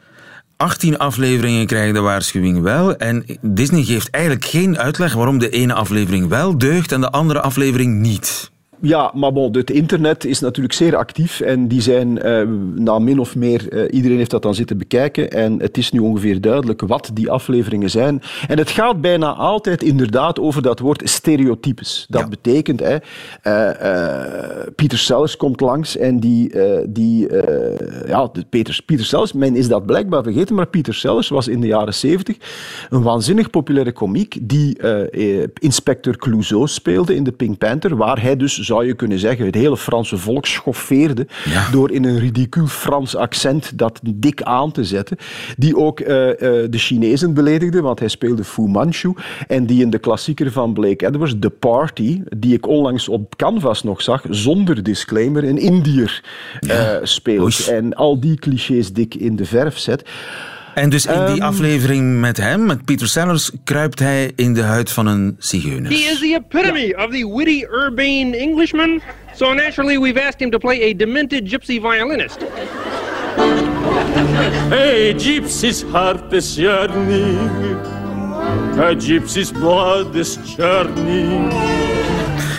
18 0.56 0.98
afleveringen 0.98 1.66
krijgen 1.66 1.94
de 1.94 2.00
waarschuwing 2.00 2.60
wel. 2.60 2.96
En 2.96 3.24
Disney 3.40 3.82
geeft 3.82 4.10
eigenlijk 4.10 4.44
geen 4.44 4.78
uitleg 4.78 5.14
waarom 5.14 5.38
de 5.38 5.50
ene 5.50 5.74
aflevering 5.74 6.28
wel 6.28 6.58
deugt 6.58 6.92
en 6.92 7.00
de 7.00 7.10
andere 7.10 7.40
aflevering 7.40 8.00
niet. 8.00 8.50
Ja, 8.84 9.10
maar 9.14 9.32
bon, 9.32 9.56
het 9.56 9.70
internet 9.70 10.24
is 10.24 10.40
natuurlijk 10.40 10.74
zeer 10.74 10.96
actief 10.96 11.40
en 11.40 11.68
die 11.68 11.80
zijn 11.80 12.22
eh 12.22 12.46
nou, 12.74 13.02
min 13.02 13.18
of 13.18 13.36
meer, 13.36 13.68
eh, 13.68 13.94
iedereen 13.94 14.16
heeft 14.16 14.30
dat 14.30 14.42
dan 14.42 14.54
zitten 14.54 14.78
bekijken 14.78 15.30
en 15.30 15.60
het 15.60 15.76
is 15.78 15.90
nu 15.90 15.98
ongeveer 15.98 16.40
duidelijk 16.40 16.80
wat 16.80 17.10
die 17.14 17.30
afleveringen 17.30 17.90
zijn. 17.90 18.22
En 18.48 18.58
het 18.58 18.70
gaat 18.70 19.00
bijna 19.00 19.32
altijd 19.32 19.82
inderdaad 19.82 20.40
over 20.40 20.62
dat 20.62 20.78
woord 20.78 21.02
stereotypes. 21.04 22.06
Dat 22.08 22.30
betekent, 22.30 22.80
hè, 22.80 22.96
eh, 23.42 24.66
Pieter 24.76 24.98
Sellers 24.98 25.36
komt 25.36 25.60
langs 25.60 25.96
en 25.96 26.20
die, 26.20 26.54
die 26.88 27.28
ja, 28.06 28.28
de 28.32 28.44
Peter, 28.48 28.80
Pieter 28.86 29.06
Sellers, 29.06 29.32
men 29.32 29.56
is 29.56 29.68
dat 29.68 29.86
blijkbaar 29.86 30.22
vergeten, 30.22 30.54
maar 30.54 30.66
Pieter 30.66 30.94
Sellers 30.94 31.28
was 31.28 31.48
in 31.48 31.60
de 31.60 31.66
jaren 31.66 31.94
zeventig 31.94 32.36
een 32.90 33.02
waanzinnig 33.02 33.50
populaire 33.50 33.92
komiek 33.92 34.38
die 34.40 34.78
inspecteur 35.58 36.16
Clouseau 36.16 36.68
speelde 36.68 37.14
in 37.14 37.24
de 37.24 37.32
Pink 37.32 37.58
Panther, 37.58 37.96
waar 37.96 38.22
hij 38.22 38.36
dus, 38.36 38.71
zou 38.72 38.86
je 38.86 38.94
kunnen 38.94 39.18
zeggen, 39.18 39.46
het 39.46 39.54
hele 39.54 39.76
Franse 39.76 40.18
volk 40.18 40.46
schoffeerde 40.46 41.26
door 41.72 41.90
in 41.90 42.04
een 42.04 42.18
ridicuul 42.18 42.66
Frans 42.66 43.16
accent 43.16 43.78
dat 43.78 44.00
dik 44.02 44.42
aan 44.42 44.72
te 44.72 44.84
zetten, 44.84 45.16
die 45.56 45.76
ook 45.76 46.00
eh, 46.00 46.30
eh, 46.30 46.36
de 46.70 46.78
Chinezen 46.78 47.34
beledigde, 47.34 47.80
want 47.80 47.98
hij 47.98 48.08
speelde 48.08 48.44
Fu 48.44 48.62
Manchu, 48.62 49.14
en 49.46 49.66
die 49.66 49.82
in 49.82 49.90
de 49.90 49.98
klassieker 49.98 50.52
van 50.52 50.72
Blake 50.72 51.06
Edwards, 51.06 51.34
The 51.40 51.50
Party, 51.50 52.22
die 52.36 52.54
ik 52.54 52.66
onlangs 52.66 53.08
op 53.08 53.36
Canvas 53.36 53.82
nog 53.82 54.02
zag, 54.02 54.24
zonder 54.30 54.82
disclaimer, 54.82 55.44
een 55.44 55.58
Indiër 55.58 56.24
eh, 56.60 56.96
speelt. 57.02 57.68
En 57.68 57.94
al 57.94 58.20
die 58.20 58.36
clichés 58.36 58.92
dik 58.92 59.14
in 59.14 59.36
de 59.36 59.44
verf 59.44 59.78
zet. 59.78 60.08
En 60.74 60.90
dus 60.90 61.06
in 61.06 61.26
die 61.26 61.34
Ehm, 61.34 61.42
aflevering 61.42 62.20
met 62.20 62.36
hem, 62.36 62.66
met 62.66 62.84
Peter 62.84 63.08
Sellers, 63.08 63.50
kruipt 63.64 63.98
hij 63.98 64.32
in 64.36 64.54
de 64.54 64.62
huid 64.62 64.90
van 64.90 65.06
een 65.06 65.36
zigeuner. 65.38 65.90
He 65.90 65.96
is 65.96 66.18
the 66.18 66.34
epitome 66.34 66.96
of 66.96 67.10
the 67.10 67.32
witty, 67.36 67.64
urbane 67.70 68.36
Englishman, 68.36 69.02
so 69.34 69.52
naturally 69.52 69.98
we've 69.98 70.20
asked 70.20 70.40
him 70.40 70.50
to 70.50 70.58
play 70.58 70.90
a 70.90 70.94
demented 70.96 71.48
gypsy 71.48 71.80
violinist. 71.80 72.38
A 74.72 75.12
gypsy's 75.16 75.82
heart 75.82 76.32
is 76.32 76.56
yearning, 76.56 77.50
a 78.78 78.94
gypsy's 78.94 79.52
blood 79.52 80.16
is 80.16 80.38
churning. 80.56 82.01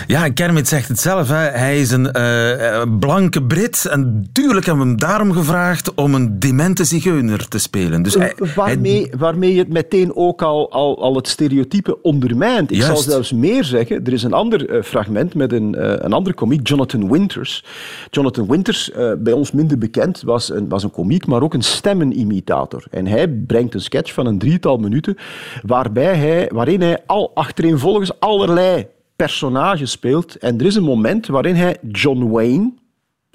Ja, 0.06 0.28
Kermit 0.28 0.68
zegt 0.68 0.88
het 0.88 1.00
zelf. 1.00 1.28
Hè. 1.28 1.34
Hij 1.34 1.80
is 1.80 1.90
een 1.90 2.12
eh, 2.12 2.80
eh, 2.80 2.88
blanke 2.98 3.42
Brit. 3.42 3.86
En 3.86 4.28
tuurlijk 4.32 4.66
hebben 4.66 4.84
we 4.84 4.90
hem 4.90 4.98
daarom 4.98 5.32
gevraagd 5.32 5.94
om 5.94 6.14
een 6.14 6.38
demente 6.38 6.84
zigeuner 6.84 7.48
te 7.48 7.58
spelen. 7.58 8.02
Dus 8.02 8.14
hij, 8.14 8.34
waarmee, 8.54 9.10
waarmee 9.18 9.52
je 9.52 9.58
het 9.58 9.72
meteen 9.72 10.16
ook 10.16 10.42
al, 10.42 10.70
al, 10.70 11.02
al 11.02 11.16
het 11.16 11.28
stereotype 11.28 12.02
ondermijnt. 12.02 12.70
Ik 12.70 12.82
zal 12.82 12.96
zelfs 12.96 13.32
meer 13.32 13.64
zeggen. 13.64 14.04
Er 14.04 14.12
is 14.12 14.22
een 14.22 14.32
ander 14.32 14.68
eh, 14.68 14.82
fragment 14.82 15.34
met 15.34 15.52
een, 15.52 15.74
eh, 15.74 15.94
een 15.98 16.12
andere 16.12 16.34
komiek, 16.34 16.68
Jonathan 16.68 17.10
Winters. 17.10 17.64
Jonathan 18.10 18.46
Winters, 18.46 18.90
eh, 18.90 19.12
bij 19.18 19.32
ons 19.32 19.52
minder 19.52 19.78
bekend, 19.78 20.22
was 20.22 20.50
een, 20.50 20.68
was 20.68 20.82
een 20.82 20.90
komiek, 20.90 21.26
maar 21.26 21.42
ook 21.42 21.54
een 21.54 21.62
stemmenimitator. 21.62 22.84
En 22.90 23.06
hij 23.06 23.28
brengt 23.28 23.74
een 23.74 23.80
sketch 23.80 24.12
van 24.12 24.26
een 24.26 24.38
drietal 24.38 24.76
minuten 24.76 25.16
waarbij 25.62 26.16
hij, 26.16 26.50
waarin 26.52 26.80
hij 26.80 27.02
al 27.06 27.30
achtereenvolgens 27.34 28.20
allerlei 28.20 28.86
personages 29.16 29.90
speelt. 29.90 30.36
En 30.36 30.58
er 30.58 30.66
is 30.66 30.74
een 30.74 30.82
moment 30.82 31.26
waarin 31.26 31.54
hij 31.54 31.76
John 31.92 32.30
Wayne 32.30 32.72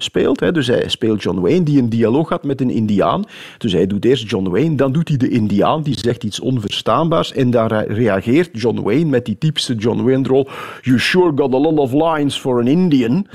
speelt. 0.02 0.40
Hè. 0.40 0.52
Dus 0.52 0.66
hij 0.66 0.88
speelt 0.88 1.22
John 1.22 1.40
Wayne, 1.40 1.62
die 1.62 1.78
een 1.78 1.88
dialoog 1.88 2.28
had 2.28 2.44
met 2.44 2.60
een 2.60 2.70
Indiaan. 2.70 3.24
Dus 3.58 3.72
hij 3.72 3.86
doet 3.86 4.04
eerst 4.04 4.30
John 4.30 4.48
Wayne, 4.48 4.74
dan 4.74 4.92
doet 4.92 5.08
hij 5.08 5.16
de 5.16 5.28
Indiaan, 5.28 5.82
die 5.82 5.98
zegt 5.98 6.24
iets 6.24 6.40
onverstaanbaars. 6.40 7.32
En 7.32 7.50
daar 7.50 7.68
re- 7.68 7.94
reageert 7.94 8.60
John 8.60 8.80
Wayne 8.82 9.04
met 9.04 9.24
die 9.24 9.38
typische 9.38 9.74
John 9.74 10.02
Wayne-rol. 10.02 10.48
You 10.82 10.98
sure 10.98 11.32
got 11.34 11.54
a 11.54 11.58
lot 11.58 11.78
of 11.78 11.92
lines 11.92 12.36
for 12.36 12.58
an 12.58 12.66
Indian. 12.66 13.26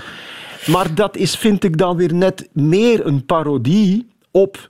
Maar 0.65 0.95
dat 0.95 1.17
is, 1.17 1.35
vind 1.35 1.63
ik 1.63 1.77
dan 1.77 1.97
weer 1.97 2.13
net 2.13 2.49
meer 2.53 3.05
een 3.05 3.25
parodie 3.25 4.07
op 4.31 4.67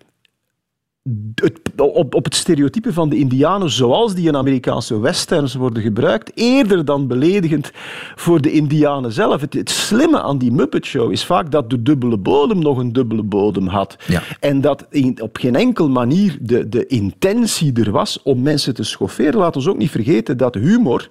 het, 1.36 1.60
op, 1.78 2.16
op 2.16 2.24
het 2.24 2.36
stereotype 2.36 2.94
van 2.94 3.10
de 3.10 3.18
Indianen 3.18 3.70
zoals 3.70 4.16
die 4.16 4.28
in 4.28 4.36
Amerikaanse 4.36 5.00
westerns 5.00 5.54
worden 5.54 5.84
gebruikt, 5.84 6.32
eerder 6.34 6.86
dan 6.86 7.08
beledigend 7.08 7.72
voor 8.16 8.42
de 8.42 8.52
Indianen 8.52 9.12
zelf. 9.12 9.42
Het, 9.42 9.54
het 9.54 9.70
slimme 9.70 10.22
aan 10.22 10.38
die 10.38 10.52
Muppet 10.52 10.86
Show 10.86 11.12
is 11.12 11.26
vaak 11.26 11.52
dat 11.52 11.70
de 11.70 11.82
dubbele 11.82 12.18
bodem 12.18 12.60
nog 12.60 12.78
een 12.78 12.94
dubbele 12.94 13.24
bodem 13.24 13.68
had. 13.68 13.98
En 14.40 14.62
dat 14.62 14.86
in, 14.90 15.22
op 15.22 15.38
geen 15.38 15.56
enkel 15.56 15.90
manier 15.90 16.38
de, 16.42 16.70
de 16.70 16.86
intentie 16.86 17.74
er 17.74 17.92
was 17.92 18.22
om 18.24 18.42
mensen 18.42 18.74
te 18.74 18.84
schofferen. 18.84 19.40
Laat 19.40 19.56
ons 19.56 19.68
ook 19.68 19.78
niet 19.78 19.92
vergeten 19.92 20.38
dat 20.38 20.56
humor 20.56 21.10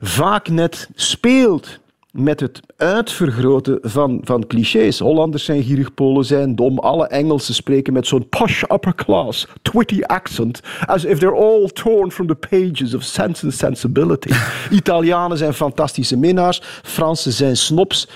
vaak 0.00 0.48
net 0.48 0.88
speelt 0.94 1.78
met 2.14 2.40
het 2.40 2.60
uitvergroten 2.76 3.78
van, 3.82 4.20
van 4.24 4.46
clichés. 4.46 4.98
Hollanders 4.98 5.44
zijn 5.44 5.62
gierig, 5.62 5.94
Polen 5.94 6.24
zijn 6.24 6.54
dom. 6.54 6.78
Alle 6.78 7.06
Engelsen 7.06 7.54
spreken 7.54 7.92
met 7.92 8.06
zo'n 8.06 8.28
posh 8.28 8.62
upper 8.62 8.94
class, 8.94 9.46
twitty 9.62 10.02
accent. 10.02 10.60
As 10.86 11.04
if 11.04 11.18
they're 11.18 11.36
all 11.36 11.68
torn 11.68 12.10
from 12.10 12.26
the 12.26 12.34
pages 12.34 12.94
of 12.94 13.02
Sense 13.02 13.44
and 13.44 13.54
Sensibility. 13.54 14.30
Italianen 14.70 15.38
zijn 15.38 15.54
fantastische 15.54 16.16
minnaars. 16.16 16.60
Fransen 16.82 17.32
zijn 17.32 17.56
snobs. 17.56 18.08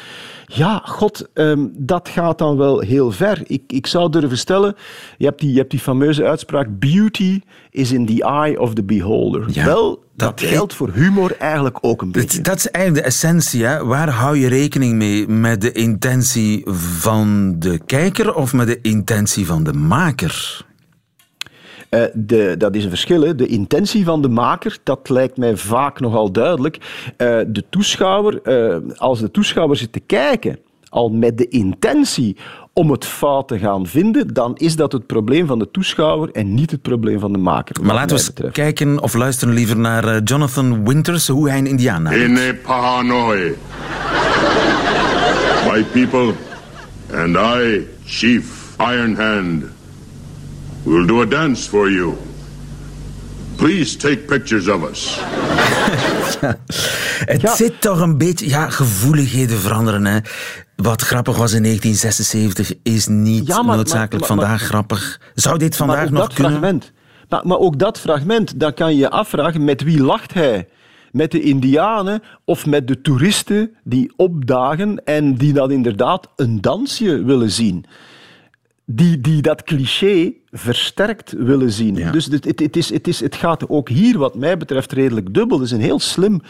Ja, 0.51 0.83
god, 0.85 1.29
ehm, 1.35 1.67
dat 1.73 2.09
gaat 2.09 2.39
dan 2.39 2.57
wel 2.57 2.81
heel 2.81 3.11
ver. 3.11 3.43
Ik, 3.47 3.63
ik 3.67 3.87
zou 3.87 4.11
durven 4.11 4.39
stellen, 4.39 4.75
je 5.17 5.25
hebt, 5.25 5.41
die, 5.41 5.53
je 5.53 5.59
hebt 5.59 5.71
die 5.71 5.81
fameuze 5.81 6.25
uitspraak, 6.25 6.79
beauty 6.79 7.41
is 7.71 7.93
in 7.93 8.07
the 8.07 8.25
eye 8.25 8.61
of 8.61 8.75
the 8.75 8.85
beholder. 8.85 9.65
wel, 9.65 10.05
dat, 10.17 10.41
geldt 10.41 10.75
voor 10.75 10.91
humor 10.93 11.37
eigenlijk 11.39 11.79
ook 11.81 12.03
een 12.03 12.13
beetje. 12.13 12.37
Dat, 12.37 12.45
dat 12.45 12.57
is 12.57 12.71
eigenlijk 12.71 13.05
de 13.05 13.11
essentie. 13.11 13.65
Hè? 13.65 13.85
Waar 13.85 14.09
hou 14.09 14.39
je 14.39 14.49
rekening 14.49 14.95
mee? 14.95 15.29
Met 15.29 15.61
de 15.61 15.73
intentie 15.73 16.63
van 16.71 17.57
de 17.59 17.81
kijker 17.87 18.35
of 18.35 18.53
met 18.53 18.67
de 18.67 18.79
intentie 18.83 19.47
van 19.47 19.65
de 19.65 19.73
maker? 19.73 20.67
Eh, 21.89 22.03
de, 22.15 22.55
dat 22.59 22.75
is 22.75 22.85
een 22.85 22.91
verschil. 22.91 23.23
Hè. 23.23 23.35
De 23.35 23.47
intentie 23.47 24.05
van 24.05 24.23
de 24.23 24.29
maker, 24.29 24.79
dat 24.83 25.09
lijkt 25.09 25.37
mij 25.37 25.57
vaak 25.57 26.01
nogal 26.01 26.33
duidelijk. 26.33 26.79
Eh, 27.17 27.39
de 27.47 27.65
toeschouwer, 27.71 28.43
eh, 28.43 28.77
als 28.97 29.21
de 29.21 29.31
toeschouwer 29.31 29.77
zit 29.77 29.93
te 29.93 30.01
kijken, 30.01 30.59
al 30.89 31.09
met 31.09 31.39
de 31.39 31.49
intentie 31.49 32.37
om 32.73 32.91
het 32.91 33.05
fout 33.05 33.49
te 33.49 33.59
gaan 33.59 33.87
vinden, 33.87 34.35
dan 34.35 34.57
is 34.57 34.77
dat 34.77 34.93
het 34.93 35.07
probleem 35.07 35.47
van 35.47 35.59
de 35.59 35.71
toeschouwer 35.71 36.31
en 36.31 36.55
niet 36.55 36.71
het 36.71 36.83
probleem 36.83 37.19
van 37.19 37.33
de 37.33 37.39
maker. 37.39 37.83
Maar 37.83 37.95
laten 37.95 38.17
we 38.17 38.23
eens 38.23 38.53
kijken 38.53 39.03
of 39.03 39.15
luisteren 39.15 39.55
liever 39.55 39.77
naar 39.77 40.23
Jonathan 40.23 40.85
Winters, 40.85 41.29
hoe 41.29 41.49
hij 41.49 41.59
een 41.59 41.67
Indiaan 41.67 42.03
nadoet. 42.03 42.21
Ine 42.21 42.55
Pahanoi. 42.55 43.57
My 45.73 45.85
people 45.93 46.33
and 47.13 47.37
I, 47.37 47.87
Chief 48.05 48.75
Iron 48.79 49.17
Will 50.89 51.07
do 51.07 51.21
a 51.21 51.27
dance 51.27 51.69
for 51.69 51.91
you. 51.91 52.15
Please 53.57 53.97
take 53.97 54.17
pictures 54.17 54.69
of 54.69 54.91
us. 54.91 55.21
Het 57.35 57.51
zit 57.51 57.81
toch 57.81 58.01
een 58.01 58.19
beetje... 58.19 58.49
Ja, 58.49 58.71
gevoeligheden 58.71 59.59
veranderen. 59.59 60.05
Hè. 60.07 60.19
Wat 60.77 61.03
grappig 61.03 61.37
was 61.37 61.53
in 61.53 61.63
1976 61.63 62.73
is 62.83 63.07
niet 63.07 63.47
Ja, 63.47 63.63
maar- 63.63 63.77
noodzakelijk 63.77 64.29
maar- 64.29 64.37
maar- 64.37 64.47
vandaag 64.47 64.63
grappig. 64.69 65.21
Zou 65.35 65.59
dit 65.59 65.79
Maar 65.79 65.89
vandaag 65.89 66.05
ook 66.05 66.11
nog 66.11 66.21
dat 66.21 66.33
kunnen? 66.35 66.53
Fragment, 66.53 66.93
maar, 67.29 67.47
maar 67.47 67.59
ook 67.59 67.79
dat 67.79 67.99
fragment, 68.01 68.61
dan 68.61 68.75
kan 68.75 68.93
je 68.93 68.99
je 68.99 69.11
afvragen 69.11 69.65
met 69.65 69.83
wie 69.83 70.03
lacht 70.03 70.35
hij? 70.35 70.69
Met 71.13 71.31
de 71.31 71.41
Indianen 71.41 72.23
of 72.45 72.67
met 72.67 72.87
de 72.89 73.01
toeristen 73.01 73.71
die 73.85 74.13
opdagen 74.17 75.05
en 75.05 75.35
die 75.35 75.53
dan 75.53 75.71
inderdaad 75.71 76.29
een 76.37 76.61
dansje 76.61 77.25
willen 77.25 77.51
zien? 77.51 77.85
Die, 78.91 79.21
die 79.21 79.43
dat 79.43 79.63
cliché 79.63 80.33
versterkt 80.51 81.33
willen 81.33 81.73
zien. 81.73 82.13
Dus 82.13 82.25
het, 82.25 82.45
het, 82.45 82.61
het, 82.61 82.77
is, 82.77 82.91
het, 82.91 83.09
is, 83.09 83.21
het 83.21 83.35
gaat 83.35 83.69
ook 83.69 83.89
hier, 83.89 84.19
wat 84.19 84.35
mij 84.35 84.57
betreft, 84.57 84.93
redelijk 84.93 85.35
dubbel. 85.35 85.59
Het 85.59 85.67
is 85.67 85.73
een 85.73 85.81
heel 85.81 86.01
slim 86.01 86.43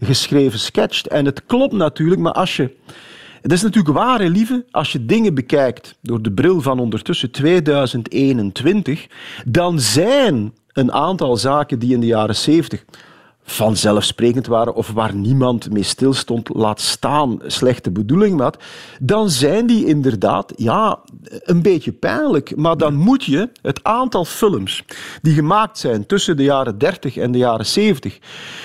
geschreven 0.00 0.58
sketch. 0.58 1.06
En 1.06 1.24
het 1.24 1.46
klopt 1.46 1.72
natuurlijk, 1.72 2.20
maar 2.20 2.32
als 2.32 2.56
je. 2.56 2.76
Het 3.42 3.52
is 3.52 3.62
natuurlijk 3.62 3.94
waar, 3.94 4.20
hè, 4.20 4.26
lieve, 4.26 4.64
als 4.70 4.92
je 4.92 5.04
dingen 5.04 5.34
bekijkt 5.34 5.98
door 6.00 6.22
de 6.22 6.32
bril 6.32 6.60
van 6.60 6.78
ondertussen 6.78 7.30
2021, 7.30 9.06
dan 9.46 9.80
zijn 9.80 10.52
een 10.72 10.92
aantal 10.92 11.36
zaken 11.36 11.78
die 11.78 11.94
in 11.94 12.00
de 12.00 12.06
jaren 12.06 12.36
70 12.36 12.84
vanzelfsprekend 13.50 14.46
waren 14.46 14.74
of 14.74 14.92
waar 14.92 15.14
niemand 15.14 15.70
mee 15.70 15.82
stilstond, 15.82 16.48
laat 16.54 16.80
staan 16.80 17.38
slechte 17.46 17.90
bedoeling 17.90 18.40
had, 18.40 18.62
dan 19.00 19.30
zijn 19.30 19.66
die 19.66 19.86
inderdaad 19.86 20.52
ja, 20.56 20.98
een 21.22 21.62
beetje 21.62 21.92
pijnlijk. 21.92 22.56
Maar 22.56 22.76
dan 22.76 22.94
moet 22.94 23.24
je 23.24 23.48
het 23.62 23.84
aantal 23.84 24.24
films 24.24 24.84
die 25.22 25.34
gemaakt 25.34 25.78
zijn 25.78 26.06
tussen 26.06 26.36
de 26.36 26.42
jaren 26.42 26.78
30 26.78 27.16
en 27.16 27.32
de 27.32 27.38
jaren 27.38 27.66
70, 27.66 28.18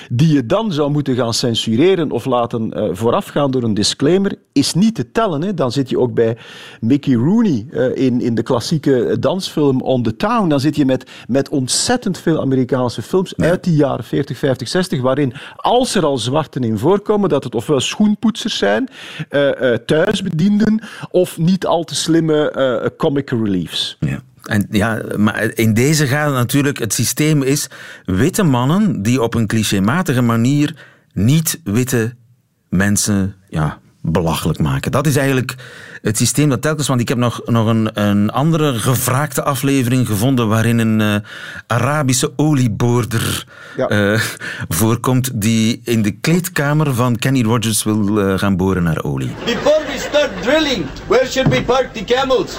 die 0.10 0.34
je 0.34 0.46
dan 0.46 0.72
zou 0.72 0.92
moeten 0.92 1.16
gaan 1.16 1.34
censureren 1.34 2.12
of 2.12 2.26
laten 2.26 2.74
eh, 2.74 2.90
voorafgaan 2.92 3.52
door 3.52 3.64
een 3.64 3.74
disclaimer, 3.74 4.36
is 4.52 4.74
niet 4.74 4.96
te 4.96 5.12
tellen. 5.12 5.42
Hè. 5.42 5.54
Dan 5.54 5.72
zit 5.72 5.90
je 5.90 6.00
ook 6.00 6.14
bij 6.14 6.38
Mickey 6.82 7.14
Rooney 7.14 7.66
eh, 7.72 8.06
in, 8.06 8.22
in 8.22 8.36
de 8.36 8.44
klassieke 8.44 9.18
dansfilm 9.20 9.82
On 9.82 10.04
the 10.04 10.16
Town. 10.16 10.50
Dan 10.50 10.60
zit 10.60 10.76
je 10.76 10.86
met, 10.86 11.10
met 11.28 11.50
ontzettend 11.50 12.18
veel 12.18 12.42
Amerikaanse 12.42 13.02
films 13.02 13.38
uit 13.38 13.64
die 13.64 13.76
jaren 13.76 14.04
40, 14.04 14.38
50, 14.38 14.70
60, 14.74 15.02
waarin 15.02 15.34
als 15.56 15.96
er 15.96 16.06
al 16.06 16.18
zwarten 16.18 16.64
in 16.64 16.78
voorkomen, 16.78 17.30
dat 17.30 17.44
het 17.44 17.56
ofwel 17.56 17.80
schoenpoetsers 17.80 18.58
zijn, 18.58 18.90
eh, 19.30 19.74
eh, 19.74 19.80
thuisbedienden, 19.86 20.84
of 21.10 21.38
niet 21.38 21.66
al 21.66 21.84
te 21.84 21.96
slimme 21.96 22.52
eh, 22.52 22.90
comic 22.98 23.30
reliefs. 23.30 23.98
Ja. 24.00 24.22
En 24.44 24.68
ja, 24.70 25.02
maar 25.18 25.52
in 25.54 25.74
deze 25.74 26.08
gaat 26.08 26.26
het 26.26 26.36
natuurlijk, 26.36 26.80
het 26.80 26.94
systeem 26.94 27.42
is 27.42 27.68
witte 28.06 28.44
mannen 28.44 29.02
die 29.02 29.22
op 29.22 29.34
een 29.34 29.48
clichématige 29.48 30.22
manier 30.22 30.76
niet 31.14 31.60
witte 31.64 32.16
mensen 32.70 33.36
ja, 33.50 33.80
belachelijk 34.06 34.60
maken. 34.60 34.92
Dat 34.92 35.08
is 35.08 35.16
eigenlijk 35.16 35.56
het 36.02 36.18
systeem 36.18 36.50
dat 36.50 36.62
telkens, 36.62 36.88
want 36.88 37.02
ik 37.02 37.08
heb 37.08 37.18
nog, 37.18 37.42
nog 37.46 37.68
een, 37.68 37.90
een 37.94 38.32
andere 38.32 38.74
gevraagde 38.74 39.44
aflevering 39.44 40.08
gevonden 40.08 40.48
waarin 40.48 40.80
een 40.80 41.02
eh, 41.02 41.16
Arabische 41.68 42.32
olieboorder 42.36 43.46
eh, 43.88 44.22
voorkomt 44.70 45.42
die 45.42 45.82
in 45.84 46.02
de 46.02 46.12
kleedkamer 46.12 46.94
van 46.94 47.18
Kenny 47.18 47.44
Rogers 47.44 47.84
wil 47.84 48.20
eh, 48.20 48.38
gaan 48.40 48.58
boren 48.58 48.84
naar 48.84 49.04
olie. 49.04 49.32
Before 49.46 49.82
we 49.86 49.98
start 49.98 50.42
drilling, 50.42 50.86
where 51.08 51.26
should 51.26 51.54
we 51.54 51.64
park 51.64 51.94
the 51.94 52.04
camels? 52.04 52.56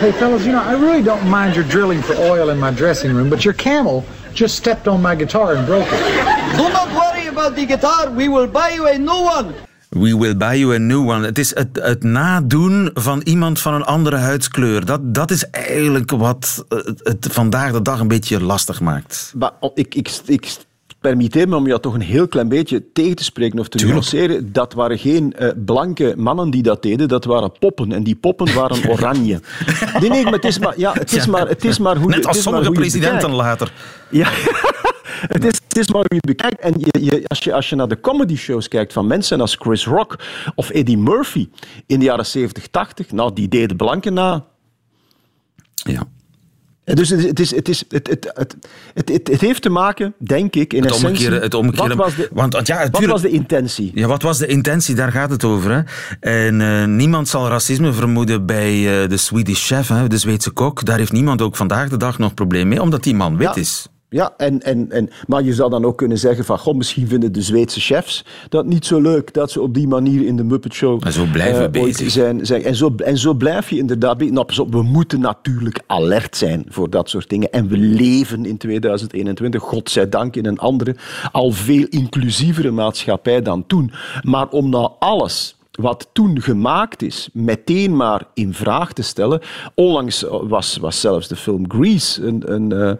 Hey, 0.00 0.12
fellas, 0.12 0.44
you 0.44 0.52
know, 0.52 0.74
I 0.74 0.84
really 0.84 1.02
don't 1.02 1.24
mind 1.24 1.54
your 1.54 1.68
drilling 1.68 2.04
for 2.04 2.16
oil 2.18 2.50
in 2.50 2.58
my 2.58 2.74
dressing 2.74 3.14
room, 3.14 3.28
but 3.28 3.42
your 3.42 3.56
camel 3.56 4.04
just 4.32 4.54
stepped 4.54 4.88
on 4.88 5.00
my 5.00 5.16
guitar 5.16 5.54
and 5.54 5.66
broke 5.66 5.86
it. 5.92 6.00
Do 6.56 6.68
not 6.68 6.88
worry 6.92 7.23
about 7.36 7.54
the 7.56 7.66
guitar, 7.66 8.14
we 8.16 8.28
will 8.30 8.48
buy 8.50 8.72
you 8.74 8.88
a 8.88 8.96
new 8.96 9.28
one. 9.38 9.46
We 9.88 10.16
will 10.16 10.36
buy 10.36 10.54
you 10.58 10.74
a 10.74 10.78
new 10.78 11.08
one. 11.08 11.24
Het 11.26 11.38
is 11.38 11.54
het, 11.54 11.68
het 11.72 12.02
nadoen 12.02 12.90
van 12.94 13.20
iemand 13.24 13.60
van 13.60 13.74
een 13.74 13.84
andere 13.84 14.16
huidskleur. 14.16 14.84
Dat, 14.84 15.14
dat 15.14 15.30
is 15.30 15.50
eigenlijk 15.50 16.10
wat 16.10 16.64
het, 16.68 17.00
het 17.02 17.26
vandaag 17.30 17.72
de 17.72 17.82
dag 17.82 18.00
een 18.00 18.08
beetje 18.08 18.42
lastig 18.42 18.80
maakt. 18.80 19.32
Maar 19.36 19.50
oh, 19.60 19.70
ik, 19.74 19.94
ik, 19.94 20.20
ik 20.26 20.56
permitteer 21.00 21.48
me 21.48 21.56
om 21.56 21.66
jou 21.66 21.80
toch 21.80 21.94
een 21.94 22.00
heel 22.00 22.28
klein 22.28 22.48
beetje 22.48 22.82
tegen 22.92 23.16
te 23.16 23.24
spreken 23.24 23.58
of 23.58 23.68
te 23.68 23.78
Tuurlijk. 23.78 24.00
nuanceren. 24.00 24.52
Dat 24.52 24.72
waren 24.72 24.98
geen 24.98 25.32
eh, 25.36 25.48
blanke 25.64 26.14
mannen 26.16 26.50
die 26.50 26.62
dat 26.62 26.82
deden, 26.82 27.08
dat 27.08 27.24
waren 27.24 27.52
poppen. 27.58 27.92
En 27.92 28.02
die 28.02 28.14
poppen 28.16 28.54
waren 28.54 28.88
oranje. 28.92 29.40
Nee, 30.00 30.08
nee, 30.10 30.24
maar 30.24 30.32
het 30.32 30.44
is 30.44 30.58
maar, 30.58 30.74
ja, 30.78 30.92
het 30.92 31.12
is 31.12 31.24
Ja. 31.24 31.30
maar, 31.30 31.48
het 31.48 31.64
is 31.64 31.78
maar 31.78 31.96
hoe 31.96 32.02
je- 32.04 32.08
Net 32.08 32.16
het 32.18 32.26
als 32.26 32.36
is 32.36 32.44
maar 32.44 32.52
sommige 32.54 32.72
je 32.72 32.78
presidenten 32.80 33.30
later. 33.30 33.72
Ja. 34.10 34.28
Het 35.24 35.44
is, 35.44 35.60
het 35.74 35.82
is 35.82 35.92
maar 35.92 36.04
hoe 36.08 36.20
je 36.20 36.22
het 36.26 36.36
bekijkt. 36.36 36.60
En 36.60 36.74
je, 36.76 37.04
je, 37.04 37.24
als, 37.26 37.38
je, 37.38 37.52
als 37.52 37.68
je 37.68 37.76
naar 37.76 37.88
de 37.88 38.00
comedy 38.00 38.36
shows 38.36 38.68
kijkt 38.68 38.92
van 38.92 39.06
mensen 39.06 39.40
als 39.40 39.56
Chris 39.60 39.86
Rock 39.86 40.18
of 40.54 40.70
Eddie 40.70 40.98
Murphy 40.98 41.48
in 41.86 41.98
de 41.98 42.04
jaren 42.04 42.26
70, 42.26 42.66
80, 42.66 43.12
nou, 43.12 43.32
die 43.32 43.48
deden 43.48 43.76
blanken 43.76 44.14
na. 44.14 44.44
Ja. 45.74 46.02
Dus 46.84 47.08
het, 47.08 47.40
is, 47.40 47.50
het, 47.50 47.68
is, 47.68 47.84
het, 47.88 48.08
het, 48.08 48.30
het, 48.34 48.56
het, 48.94 49.28
het, 49.28 49.40
heeft 49.40 49.62
te 49.62 49.70
maken, 49.70 50.14
denk 50.18 50.54
ik, 50.54 50.72
in 50.72 50.82
Het 50.82 50.92
essentie... 50.92 51.30
het 51.30 51.54
omgekeerde. 51.54 51.94
Wat 51.94 52.04
was 52.06 52.16
de, 52.16 52.28
want, 52.32 52.52
want 52.52 52.66
ja, 52.66 52.78
wat 52.78 52.92
tuurlijk- 52.92 53.12
was 53.12 53.22
de 53.22 53.28
intentie? 53.28 53.90
Ja, 53.94 54.06
wat 54.06 54.22
was 54.22 54.38
de 54.38 54.46
intentie? 54.46 54.94
Daar 54.94 55.12
gaat 55.12 55.30
het 55.30 55.44
over. 55.44 55.70
Hè? 55.70 55.82
En 56.20 56.60
eh, 56.60 56.84
niemand 56.84 57.28
zal 57.28 57.48
racisme 57.48 57.92
vermoeden 57.92 58.46
bij 58.46 59.02
eh, 59.02 59.08
de 59.08 59.16
Swedish 59.16 59.66
chef, 59.66 59.88
hè, 59.88 60.08
de 60.08 60.18
Zweedse 60.18 60.50
kok. 60.50 60.84
Daar 60.84 60.98
heeft 60.98 61.12
niemand 61.12 61.42
ook 61.42 61.56
vandaag 61.56 61.88
de 61.88 61.96
dag 61.96 62.18
nog 62.18 62.34
probleem 62.34 62.68
mee, 62.68 62.82
omdat 62.82 63.02
die 63.02 63.14
man 63.14 63.36
wit 63.36 63.56
is. 63.56 63.88
Ja, 64.14 64.34
en, 64.36 64.62
en, 64.62 64.90
en, 64.90 65.10
maar 65.26 65.42
je 65.42 65.54
zou 65.54 65.70
dan 65.70 65.84
ook 65.84 65.96
kunnen 65.96 66.18
zeggen 66.18 66.44
van, 66.44 66.58
goh, 66.58 66.76
misschien 66.76 67.08
vinden 67.08 67.32
de 67.32 67.42
Zweedse 67.42 67.80
chefs 67.80 68.24
dat 68.48 68.66
niet 68.66 68.86
zo 68.86 69.00
leuk 69.00 69.32
dat 69.32 69.50
ze 69.50 69.60
op 69.60 69.74
die 69.74 69.88
manier 69.88 70.26
in 70.26 70.36
de 70.36 70.44
Muppet 70.44 70.74
Show 70.74 71.06
En 71.06 71.12
zo 71.12 71.24
blijven 71.32 71.64
eh, 71.64 71.70
bezig. 71.70 72.10
zijn. 72.10 72.46
zijn. 72.46 72.64
En, 72.64 72.74
zo, 72.74 72.94
en 72.96 73.18
zo 73.18 73.34
blijf 73.34 73.70
je 73.70 73.76
inderdaad 73.76 74.18
bezig. 74.18 74.34
Nou, 74.34 74.46
op, 74.58 74.72
we 74.72 74.82
moeten 74.82 75.20
natuurlijk 75.20 75.82
alert 75.86 76.36
zijn 76.36 76.64
voor 76.68 76.90
dat 76.90 77.08
soort 77.08 77.28
dingen. 77.28 77.52
En 77.52 77.68
we 77.68 77.76
leven 77.76 78.46
in 78.46 78.56
2021, 78.56 79.62
godzijdank, 79.62 80.36
in 80.36 80.46
een 80.46 80.58
andere, 80.58 80.96
al 81.32 81.50
veel 81.50 81.86
inclusievere 81.88 82.70
maatschappij 82.70 83.42
dan 83.42 83.66
toen. 83.66 83.92
Maar 84.22 84.48
om 84.48 84.68
nou 84.68 84.90
alles 84.98 85.56
wat 85.80 86.08
toen 86.12 86.40
gemaakt 86.42 87.02
is, 87.02 87.28
meteen 87.32 87.96
maar 87.96 88.26
in 88.34 88.54
vraag 88.54 88.92
te 88.92 89.02
stellen. 89.02 89.40
Onlangs 89.74 90.24
was, 90.28 90.76
was 90.76 91.00
zelfs 91.00 91.28
de 91.28 91.36
film 91.36 91.64
Grease 91.70 92.26
een, 92.26 92.72
eh, 92.72 92.90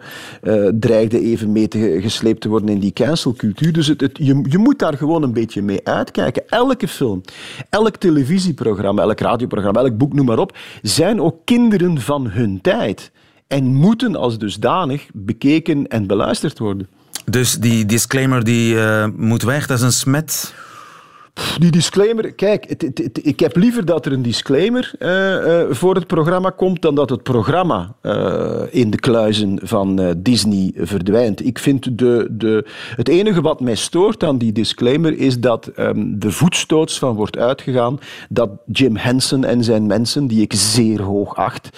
eh, 0.41 0.73
dreigde 0.79 1.19
even 1.19 1.51
mee 1.51 1.67
te, 1.67 1.97
gesleept 2.01 2.41
te 2.41 2.49
worden 2.49 2.69
in 2.69 2.79
die 2.79 2.93
cancelcultuur. 2.93 3.73
Dus 3.73 3.87
het, 3.87 4.09
je, 4.13 4.45
je 4.49 4.57
moet 4.57 4.79
daar 4.79 4.97
gewoon 4.97 5.23
een 5.23 5.33
beetje 5.33 5.61
mee 5.61 5.87
uitkijken. 5.87 6.49
Elke 6.49 6.87
film, 6.87 7.21
elk 7.69 7.95
televisieprogramma, 7.95 9.01
elk 9.01 9.19
radioprogramma, 9.19 9.79
elk 9.79 9.97
boek, 9.97 10.13
noem 10.13 10.25
maar 10.25 10.39
op, 10.39 10.57
zijn 10.81 11.21
ook 11.21 11.35
kinderen 11.43 12.01
van 12.01 12.29
hun 12.29 12.61
tijd. 12.61 13.11
En 13.47 13.65
moeten 13.65 14.15
als 14.15 14.37
dusdanig 14.37 15.07
bekeken 15.13 15.87
en 15.87 16.07
beluisterd 16.07 16.59
worden. 16.59 16.87
Dus 17.25 17.53
die 17.53 17.85
disclaimer 17.85 18.43
die 18.43 18.79
eh, 18.79 19.07
moet 19.15 19.43
weg, 19.43 19.67
dat 19.67 19.77
is 19.77 19.83
een 19.83 19.91
smet. 19.91 20.53
Die 21.59 21.71
disclaimer, 21.71 22.33
kijk, 22.33 22.65
ik 23.21 23.39
heb 23.39 23.55
liever 23.55 23.85
dat 23.85 24.05
er 24.05 24.11
een 24.11 24.21
disclaimer 24.21 24.91
eh, 24.99 25.61
eh, 25.61 25.71
voor 25.71 25.95
het 25.95 26.07
programma 26.07 26.49
komt 26.49 26.81
dan 26.81 26.95
dat 26.95 27.09
het 27.09 27.23
programma 27.23 27.95
eh, 28.01 28.61
in 28.69 28.89
de 28.89 28.99
kluizen 28.99 29.59
van 29.63 30.15
Disney 30.17 30.71
verdwijnt. 30.75 31.45
Ik 31.45 31.59
vind 31.59 31.97
de, 31.97 32.27
de, 32.31 32.65
het 32.95 33.07
enige 33.07 33.41
wat 33.41 33.59
mij 33.59 33.75
stoort 33.75 34.23
aan 34.23 34.37
die 34.37 34.51
disclaimer 34.51 35.17
is 35.17 35.39
dat 35.39 35.67
ehm, 35.67 36.19
de 36.19 36.31
voetstoots 36.31 36.99
van 36.99 37.15
wordt 37.15 37.37
uitgegaan 37.37 37.99
dat 38.29 38.49
Jim 38.65 38.95
Henson 38.95 39.43
en 39.43 39.63
zijn 39.63 39.85
mensen, 39.85 40.27
die 40.27 40.41
ik 40.41 40.53
zeer 40.53 41.01
hoog 41.01 41.35
acht, 41.35 41.69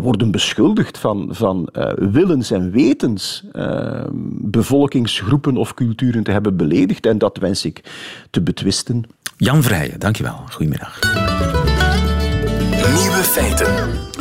worden 0.00 0.30
beschuldigd 0.30 0.98
van, 0.98 1.28
van 1.30 1.68
willens 1.96 2.50
en 2.50 2.70
wetens 2.70 3.44
eh, 3.52 4.04
bevolkingsgroepen 4.40 5.56
of 5.56 5.74
culturen 5.74 6.22
te 6.22 6.30
hebben 6.30 6.56
beledigd. 6.56 7.06
En 7.06 7.18
dat 7.18 7.36
wens 7.36 7.64
ik 7.64 7.80
te 8.30 8.42
betwisten. 8.42 8.73
Jan 9.36 9.62
Vrijen, 9.62 10.00
dankjewel. 10.00 10.44
Goedemiddag. 10.50 10.98
Nieuwe 12.94 13.22
feiten. 13.22 14.12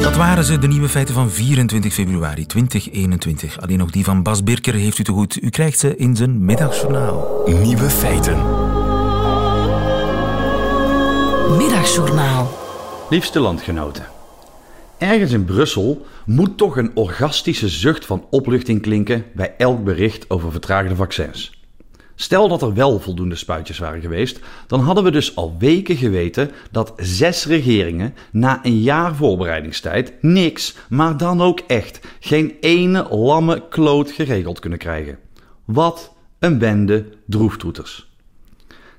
Dat 0.00 0.16
waren 0.16 0.44
ze, 0.44 0.58
de 0.58 0.66
nieuwe 0.66 0.88
feiten 0.88 1.14
van 1.14 1.30
24 1.30 1.92
februari 1.92 2.46
2021. 2.46 3.60
Alleen 3.60 3.78
nog 3.78 3.90
die 3.90 4.04
van 4.04 4.22
Bas 4.22 4.42
Birker 4.42 4.74
heeft 4.74 4.98
u 4.98 5.04
te 5.04 5.12
goed. 5.12 5.42
U 5.42 5.50
krijgt 5.50 5.78
ze 5.78 5.96
in 5.96 6.16
zijn 6.16 6.44
middagjournaal. 6.44 7.42
Nieuwe 7.46 7.90
feiten. 7.90 8.36
Middagjournaal. 11.56 12.58
Liefste 13.10 13.40
landgenoten. 13.40 14.06
Ergens 14.98 15.32
in 15.32 15.44
Brussel 15.44 16.06
moet 16.24 16.56
toch 16.58 16.76
een 16.76 16.90
orgastische 16.94 17.68
zucht 17.68 18.06
van 18.06 18.26
opluchting 18.30 18.82
klinken 18.82 19.24
bij 19.34 19.54
elk 19.58 19.84
bericht 19.84 20.30
over 20.30 20.50
vertraagde 20.50 20.94
vaccins. 20.94 21.63
Stel 22.14 22.48
dat 22.48 22.62
er 22.62 22.74
wel 22.74 23.00
voldoende 23.00 23.34
spuitjes 23.34 23.78
waren 23.78 24.00
geweest, 24.00 24.40
dan 24.66 24.80
hadden 24.80 25.04
we 25.04 25.10
dus 25.10 25.36
al 25.36 25.56
weken 25.58 25.96
geweten 25.96 26.50
dat 26.70 26.92
zes 26.96 27.44
regeringen 27.44 28.14
na 28.32 28.60
een 28.62 28.80
jaar 28.80 29.14
voorbereidingstijd 29.14 30.12
niks, 30.20 30.76
maar 30.88 31.16
dan 31.16 31.42
ook 31.42 31.60
echt 31.66 32.00
geen 32.20 32.56
ene 32.60 33.06
lamme 33.10 33.68
kloot 33.68 34.10
geregeld 34.10 34.58
kunnen 34.58 34.78
krijgen. 34.78 35.18
Wat 35.64 36.14
een 36.38 36.58
bende 36.58 37.06
droeftoeters. 37.26 38.12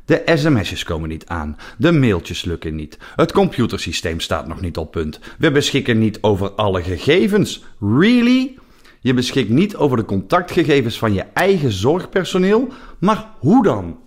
De 0.06 0.22
sms'jes 0.26 0.84
komen 0.84 1.10
niet 1.10 1.26
aan, 1.26 1.58
de 1.78 1.92
mailtjes 1.92 2.44
lukken 2.44 2.76
niet, 2.76 2.98
het 3.16 3.32
computersysteem 3.32 4.20
staat 4.20 4.48
nog 4.48 4.62
niet 4.62 4.78
op 4.78 4.92
punt, 4.92 5.20
we 5.38 5.52
beschikken 5.52 6.00
niet 6.00 6.18
over 6.22 6.52
alle 6.52 6.84
gegevens. 6.84 7.64
Really? 7.80 8.58
Je 9.06 9.14
beschikt 9.14 9.50
niet 9.50 9.76
over 9.76 9.98
de 9.98 10.06
contactgegevens 10.06 10.98
van 10.98 11.14
je 11.14 11.26
eigen 11.34 11.72
zorgpersoneel, 11.72 12.68
maar 13.00 13.30
hoe 13.40 13.64
dan? 13.64 14.00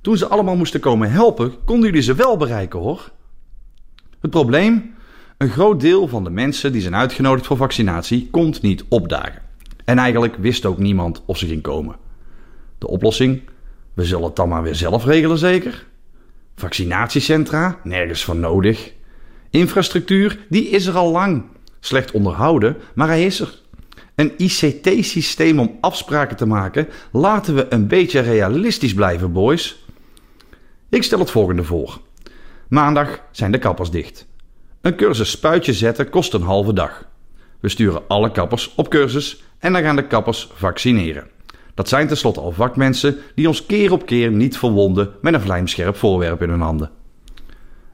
Toen 0.00 0.16
ze 0.16 0.26
allemaal 0.26 0.56
moesten 0.56 0.80
komen 0.80 1.10
helpen, 1.10 1.52
konden 1.64 1.86
jullie 1.86 2.02
ze 2.02 2.14
wel 2.14 2.36
bereiken 2.36 2.78
hoor. 2.78 3.10
Het 4.20 4.30
probleem? 4.30 4.94
Een 5.38 5.48
groot 5.48 5.80
deel 5.80 6.08
van 6.08 6.24
de 6.24 6.30
mensen 6.30 6.72
die 6.72 6.80
zijn 6.80 6.94
uitgenodigd 6.94 7.46
voor 7.46 7.56
vaccinatie 7.56 8.28
komt 8.30 8.62
niet 8.62 8.84
opdagen. 8.88 9.42
En 9.84 9.98
eigenlijk 9.98 10.36
wist 10.36 10.66
ook 10.66 10.78
niemand 10.78 11.22
of 11.26 11.38
ze 11.38 11.46
ging 11.46 11.62
komen. 11.62 11.96
De 12.78 12.88
oplossing? 12.88 13.42
We 13.94 14.04
zullen 14.04 14.24
het 14.24 14.36
dan 14.36 14.48
maar 14.48 14.62
weer 14.62 14.74
zelf 14.74 15.04
regelen, 15.04 15.38
zeker? 15.38 15.86
Vaccinatiecentra? 16.56 17.78
Nergens 17.84 18.24
van 18.24 18.40
nodig. 18.40 18.92
Infrastructuur? 19.50 20.38
Die 20.48 20.68
is 20.68 20.86
er 20.86 20.96
al 20.96 21.10
lang. 21.10 21.44
Slecht 21.80 22.10
onderhouden, 22.10 22.76
maar 22.94 23.08
hij 23.08 23.24
is 23.24 23.40
er. 23.40 23.61
Een 24.14 24.32
ICT-systeem 24.36 25.58
om 25.58 25.78
afspraken 25.80 26.36
te 26.36 26.46
maken? 26.46 26.88
Laten 27.12 27.54
we 27.54 27.66
een 27.68 27.86
beetje 27.86 28.20
realistisch 28.20 28.94
blijven, 28.94 29.32
boys. 29.32 29.84
Ik 30.88 31.02
stel 31.02 31.18
het 31.18 31.30
volgende 31.30 31.64
voor. 31.64 32.00
Maandag 32.68 33.20
zijn 33.30 33.52
de 33.52 33.58
kappers 33.58 33.90
dicht. 33.90 34.26
Een 34.80 34.96
cursus 34.96 35.30
spuitje 35.30 35.72
zetten 35.72 36.10
kost 36.10 36.34
een 36.34 36.42
halve 36.42 36.72
dag. 36.72 37.04
We 37.60 37.68
sturen 37.68 38.02
alle 38.08 38.32
kappers 38.32 38.72
op 38.76 38.90
cursus 38.90 39.42
en 39.58 39.72
dan 39.72 39.82
gaan 39.82 39.96
de 39.96 40.06
kappers 40.06 40.48
vaccineren. 40.54 41.26
Dat 41.74 41.88
zijn 41.88 42.06
tenslotte 42.06 42.40
al 42.40 42.52
vakmensen 42.52 43.16
die 43.34 43.48
ons 43.48 43.66
keer 43.66 43.92
op 43.92 44.06
keer 44.06 44.30
niet 44.30 44.58
verwonden 44.58 45.10
met 45.20 45.34
een 45.34 45.40
vlijmscherp 45.40 45.96
voorwerp 45.96 46.42
in 46.42 46.48
hun 46.48 46.60
handen. 46.60 46.90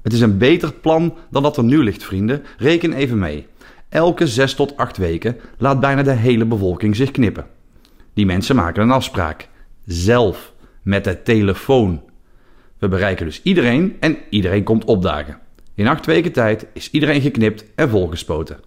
Het 0.03 0.13
is 0.13 0.21
een 0.21 0.39
beter 0.39 0.73
plan 0.73 1.17
dan 1.31 1.43
dat 1.43 1.57
er 1.57 1.65
nu 1.65 1.83
ligt, 1.83 2.05
vrienden. 2.05 2.45
Reken 2.59 2.93
even 2.93 3.19
mee. 3.19 3.47
Elke 3.89 4.27
zes 4.27 4.55
tot 4.55 4.77
acht 4.77 4.97
weken 4.97 5.37
laat 5.59 5.81
bijna 5.81 6.03
de 6.03 6.11
hele 6.11 6.45
bevolking 6.45 6.97
zich 6.97 7.11
knippen. 7.11 7.47
Die 8.15 8.27
mensen 8.27 8.57
maken 8.57 8.83
een 8.83 8.91
afspraak. 8.91 9.49
Zelf. 9.85 10.53
Met 10.83 11.05
de 11.05 11.23
telefoon. 11.23 12.03
We 12.79 12.89
bereiken 12.89 13.27
dus 13.27 13.43
iedereen 13.43 13.97
en 14.01 14.17
iedereen 14.31 14.63
komt 14.63 14.85
opdagen. 14.85 15.39
In 15.75 15.87
acht 15.87 16.07
weken 16.07 16.33
tijd 16.33 16.67
is 16.73 16.91
iedereen 16.91 17.21
geknipt 17.21 17.65
en 17.75 17.89
volgespoten. 17.89 18.61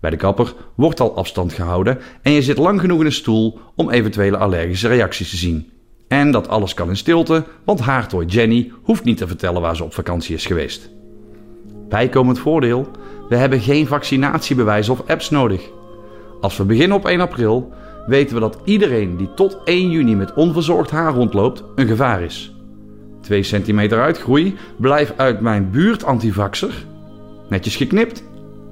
Bij 0.00 0.10
de 0.10 0.16
kapper 0.16 0.54
wordt 0.74 1.00
al 1.00 1.16
afstand 1.16 1.52
gehouden 1.52 1.98
en 2.22 2.32
je 2.32 2.42
zit 2.42 2.58
lang 2.58 2.80
genoeg 2.80 3.00
in 3.00 3.06
een 3.06 3.12
stoel 3.12 3.58
om 3.74 3.90
eventuele 3.90 4.36
allergische 4.36 4.88
reacties 4.88 5.30
te 5.30 5.36
zien. 5.36 5.70
En 6.08 6.30
dat 6.30 6.48
alles 6.48 6.74
kan 6.74 6.88
in 6.88 6.96
stilte, 6.96 7.44
want 7.64 7.80
haartooi 7.80 8.26
Jenny 8.26 8.72
hoeft 8.82 9.04
niet 9.04 9.16
te 9.16 9.26
vertellen 9.26 9.60
waar 9.60 9.76
ze 9.76 9.84
op 9.84 9.94
vakantie 9.94 10.34
is 10.34 10.46
geweest. 10.46 10.90
Bijkomend 11.88 12.38
voordeel, 12.38 12.90
we 13.28 13.36
hebben 13.36 13.60
geen 13.60 13.86
vaccinatiebewijs 13.86 14.88
of 14.88 15.02
apps 15.06 15.30
nodig. 15.30 15.70
Als 16.40 16.56
we 16.56 16.64
beginnen 16.64 16.96
op 16.96 17.06
1 17.06 17.20
april, 17.20 17.72
weten 18.06 18.34
we 18.34 18.40
dat 18.40 18.58
iedereen 18.64 19.16
die 19.16 19.34
tot 19.34 19.58
1 19.64 19.90
juni 19.90 20.16
met 20.16 20.34
onverzorgd 20.34 20.90
haar 20.90 21.12
rondloopt 21.12 21.64
een 21.74 21.86
gevaar 21.86 22.22
is. 22.22 22.54
2 23.20 23.42
centimeter 23.42 24.00
uitgroei, 24.00 24.54
blijf 24.76 25.12
uit 25.16 25.40
mijn 25.40 25.70
buurt 25.70 26.04
antivaxer. 26.04 26.84
Netjes 27.48 27.76
geknipt? 27.76 28.22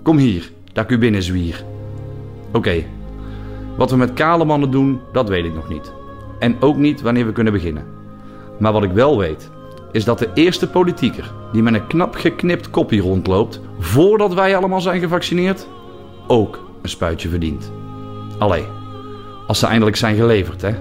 Kom 0.02 0.18
hier, 0.18 0.50
dat 0.72 0.84
ik 0.84 0.90
u 0.90 0.98
binnen 0.98 1.22
zwier. 1.22 1.64
Oké, 2.52 2.84
wat 3.76 3.90
we 3.90 3.96
met 3.96 4.12
kale 4.12 4.44
mannen 4.44 4.70
doen, 4.70 5.00
dat 5.12 5.28
weet 5.28 5.44
ik 5.44 5.54
nog 5.54 5.68
niet. 5.68 5.92
En 6.38 6.56
ook 6.60 6.76
niet 6.76 7.02
wanneer 7.02 7.26
we 7.26 7.32
kunnen 7.32 7.52
beginnen. 7.52 7.84
Maar 8.58 8.72
wat 8.72 8.82
ik 8.82 8.92
wel 8.92 9.18
weet, 9.18 9.50
is 9.94 10.04
dat 10.04 10.18
de 10.18 10.30
eerste 10.34 10.68
politieker 10.68 11.32
die 11.52 11.62
met 11.62 11.74
een 11.74 11.86
knap 11.86 12.14
geknipt 12.14 12.70
koppie 12.70 13.00
rondloopt, 13.00 13.60
voordat 13.78 14.34
wij 14.34 14.56
allemaal 14.56 14.80
zijn 14.80 15.00
gevaccineerd, 15.00 15.66
ook 16.26 16.68
een 16.82 16.88
spuitje 16.88 17.28
verdient. 17.28 17.72
Allee, 18.38 18.64
als 19.46 19.58
ze 19.58 19.66
eindelijk 19.66 19.96
zijn 19.96 20.16
geleverd, 20.16 20.62
hè? 20.62 20.74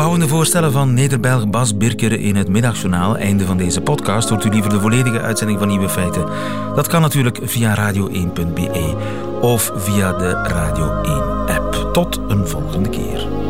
Opbouwende 0.00 0.34
voorstellen 0.34 0.72
van 0.72 0.94
Nederbelg 0.94 1.48
Bas 1.50 1.76
Birker 1.76 2.12
in 2.12 2.36
het 2.36 2.48
middagjournaal. 2.48 3.16
Einde 3.16 3.46
van 3.46 3.56
deze 3.56 3.80
podcast. 3.80 4.28
Hoort 4.28 4.44
u 4.44 4.48
liever 4.48 4.70
de 4.70 4.80
volledige 4.80 5.20
uitzending 5.20 5.58
van 5.58 5.68
Nieuwe 5.68 5.88
Feiten? 5.88 6.26
Dat 6.74 6.86
kan 6.86 7.00
natuurlijk 7.00 7.38
via 7.42 7.92
radio1.be 7.92 8.94
of 9.40 9.72
via 9.74 10.12
de 10.12 10.30
Radio 10.30 11.02
1 11.02 11.22
app. 11.46 11.90
Tot 11.92 12.20
een 12.28 12.46
volgende 12.46 12.88
keer. 12.88 13.49